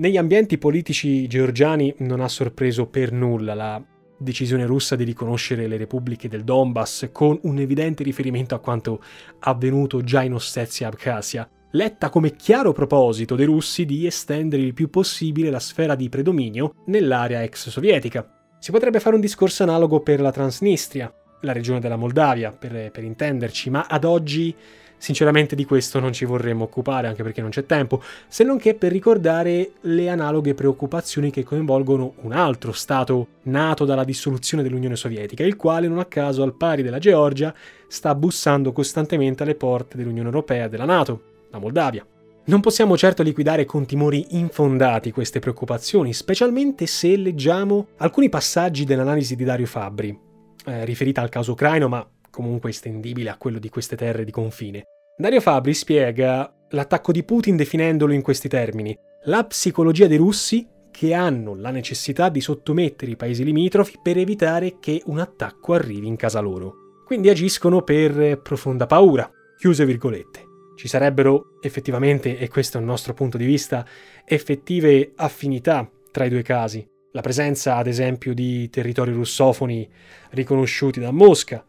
Negli 0.00 0.16
ambienti 0.16 0.56
politici 0.56 1.26
georgiani 1.26 1.94
non 1.98 2.20
ha 2.20 2.28
sorpreso 2.28 2.86
per 2.86 3.12
nulla 3.12 3.52
la 3.52 3.84
decisione 4.16 4.64
russa 4.64 4.96
di 4.96 5.04
riconoscere 5.04 5.66
le 5.66 5.76
repubbliche 5.76 6.26
del 6.26 6.42
Donbass 6.42 7.10
con 7.12 7.38
un 7.42 7.58
evidente 7.58 8.02
riferimento 8.02 8.54
a 8.54 8.60
quanto 8.60 9.02
avvenuto 9.40 10.02
già 10.02 10.22
in 10.22 10.32
Ossetia 10.32 10.86
e 10.86 10.88
Abkhazia, 10.88 11.46
letta 11.72 12.08
come 12.08 12.34
chiaro 12.34 12.72
proposito 12.72 13.34
dei 13.34 13.44
russi 13.44 13.84
di 13.84 14.06
estendere 14.06 14.62
il 14.62 14.72
più 14.72 14.88
possibile 14.88 15.50
la 15.50 15.60
sfera 15.60 15.94
di 15.94 16.08
predominio 16.08 16.76
nell'area 16.86 17.42
ex 17.42 17.68
sovietica. 17.68 18.26
Si 18.58 18.70
potrebbe 18.70 19.00
fare 19.00 19.16
un 19.16 19.20
discorso 19.20 19.64
analogo 19.64 20.00
per 20.00 20.22
la 20.22 20.32
Transnistria, 20.32 21.12
la 21.42 21.52
regione 21.52 21.78
della 21.78 21.96
Moldavia, 21.96 22.52
per, 22.52 22.90
per 22.90 23.04
intenderci, 23.04 23.68
ma 23.68 23.84
ad 23.86 24.04
oggi 24.04 24.56
Sinceramente 25.00 25.56
di 25.56 25.64
questo 25.64 25.98
non 25.98 26.12
ci 26.12 26.26
vorremmo 26.26 26.64
occupare 26.64 27.06
anche 27.06 27.22
perché 27.22 27.40
non 27.40 27.48
c'è 27.48 27.64
tempo, 27.64 28.02
se 28.28 28.44
non 28.44 28.58
che 28.58 28.74
per 28.74 28.92
ricordare 28.92 29.70
le 29.80 30.10
analoghe 30.10 30.52
preoccupazioni 30.52 31.30
che 31.30 31.42
coinvolgono 31.42 32.16
un 32.20 32.32
altro 32.32 32.72
Stato 32.72 33.28
nato 33.44 33.86
dalla 33.86 34.04
dissoluzione 34.04 34.62
dell'Unione 34.62 34.96
Sovietica, 34.96 35.42
il 35.42 35.56
quale 35.56 35.88
non 35.88 36.00
a 36.00 36.04
caso 36.04 36.42
al 36.42 36.52
pari 36.52 36.82
della 36.82 36.98
Georgia 36.98 37.54
sta 37.88 38.14
bussando 38.14 38.72
costantemente 38.72 39.42
alle 39.42 39.54
porte 39.54 39.96
dell'Unione 39.96 40.28
Europea 40.28 40.66
e 40.66 40.68
della 40.68 40.84
Nato, 40.84 41.22
la 41.50 41.58
Moldavia. 41.58 42.04
Non 42.44 42.60
possiamo 42.60 42.94
certo 42.98 43.22
liquidare 43.22 43.64
con 43.64 43.86
timori 43.86 44.26
infondati 44.36 45.12
queste 45.12 45.38
preoccupazioni, 45.38 46.12
specialmente 46.12 46.84
se 46.84 47.16
leggiamo 47.16 47.86
alcuni 47.96 48.28
passaggi 48.28 48.84
dell'analisi 48.84 49.34
di 49.34 49.44
Dario 49.44 49.66
Fabbri, 49.66 50.18
eh, 50.66 50.84
riferita 50.84 51.22
al 51.22 51.30
caso 51.30 51.52
ucraino, 51.52 51.88
ma 51.88 52.06
comunque 52.30 52.70
estendibile 52.70 53.30
a 53.30 53.36
quello 53.36 53.58
di 53.58 53.68
queste 53.68 53.96
terre 53.96 54.24
di 54.24 54.30
confine. 54.30 54.84
Dario 55.16 55.40
Fabri 55.40 55.74
spiega 55.74 56.50
l'attacco 56.70 57.12
di 57.12 57.24
Putin 57.24 57.56
definendolo 57.56 58.12
in 58.12 58.22
questi 58.22 58.48
termini. 58.48 58.96
La 59.24 59.44
psicologia 59.44 60.06
dei 60.06 60.16
russi 60.16 60.66
che 60.90 61.14
hanno 61.14 61.54
la 61.54 61.70
necessità 61.70 62.28
di 62.28 62.40
sottomettere 62.40 63.10
i 63.10 63.16
paesi 63.16 63.44
limitrofi 63.44 63.98
per 64.02 64.16
evitare 64.16 64.78
che 64.80 65.02
un 65.06 65.18
attacco 65.18 65.74
arrivi 65.74 66.06
in 66.06 66.16
casa 66.16 66.40
loro. 66.40 67.02
Quindi 67.04 67.28
agiscono 67.28 67.82
per 67.82 68.40
profonda 68.40 68.86
paura. 68.86 69.30
Chiuse 69.58 69.84
virgolette. 69.84 70.44
Ci 70.76 70.88
sarebbero 70.88 71.58
effettivamente, 71.60 72.38
e 72.38 72.48
questo 72.48 72.78
è 72.78 72.80
il 72.80 72.86
nostro 72.86 73.12
punto 73.12 73.36
di 73.36 73.44
vista, 73.44 73.86
effettive 74.24 75.12
affinità 75.16 75.86
tra 76.10 76.24
i 76.24 76.30
due 76.30 76.42
casi. 76.42 76.86
La 77.12 77.20
presenza, 77.20 77.76
ad 77.76 77.86
esempio, 77.86 78.32
di 78.32 78.70
territori 78.70 79.12
russofoni 79.12 79.86
riconosciuti 80.30 81.00
da 81.00 81.10
Mosca, 81.10 81.64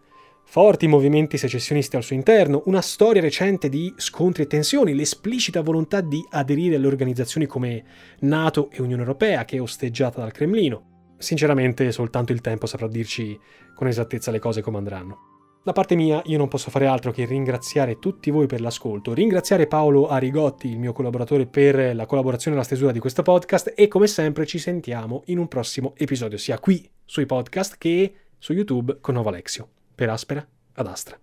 forti 0.52 0.86
movimenti 0.86 1.38
secessionisti 1.38 1.96
al 1.96 2.04
suo 2.04 2.14
interno, 2.14 2.64
una 2.66 2.82
storia 2.82 3.22
recente 3.22 3.70
di 3.70 3.94
scontri 3.96 4.44
e 4.44 4.48
tensioni, 4.48 4.94
l'esplicita 4.94 5.62
volontà 5.62 6.02
di 6.02 6.22
aderire 6.30 6.76
alle 6.76 6.88
organizzazioni 6.88 7.46
come 7.46 7.86
NATO 8.20 8.70
e 8.70 8.82
Unione 8.82 9.04
Europea, 9.04 9.46
che 9.46 9.56
è 9.56 9.62
osteggiata 9.62 10.20
dal 10.20 10.34
Cremlino. 10.34 11.14
Sinceramente, 11.18 11.90
soltanto 11.94 12.34
il 12.34 12.42
tempo 12.42 12.66
saprà 12.66 12.90
dirci 12.90 13.40
con 13.74 13.88
esattezza 13.88 14.30
le 14.30 14.40
cose 14.40 14.60
come 14.60 14.76
andranno. 14.76 15.20
Da 15.64 15.72
parte 15.72 15.96
mia, 15.96 16.22
io 16.26 16.38
non 16.38 16.50
posso 16.50 16.70
fare 16.70 16.86
altro 16.86 17.12
che 17.12 17.24
ringraziare 17.24 17.98
tutti 17.98 18.30
voi 18.30 18.46
per 18.46 18.60
l'ascolto, 18.60 19.14
ringraziare 19.14 19.68
Paolo 19.68 20.10
Arigotti, 20.10 20.68
il 20.68 20.80
mio 20.80 20.92
collaboratore, 20.92 21.46
per 21.46 21.96
la 21.96 22.06
collaborazione 22.06 22.58
e 22.58 22.60
la 22.60 22.66
stesura 22.66 22.92
di 22.92 23.00
questo 23.00 23.22
podcast 23.22 23.72
e 23.74 23.88
come 23.88 24.08
sempre 24.08 24.46
ci 24.46 24.60
sentiamo 24.60 25.24
in 25.28 25.38
un 25.38 25.48
prossimo 25.48 25.94
episodio, 25.96 26.38
sia 26.38 26.60
qui 26.60 26.86
sui 27.06 27.26
podcast 27.26 27.78
che 27.78 28.16
su 28.38 28.52
YouTube 28.52 28.98
con 29.00 29.14
Nova 29.14 29.30
Alexio 29.30 29.70
per 30.02 30.10
aspera 30.10 30.44
ad 30.74 30.88
astra. 30.88 31.16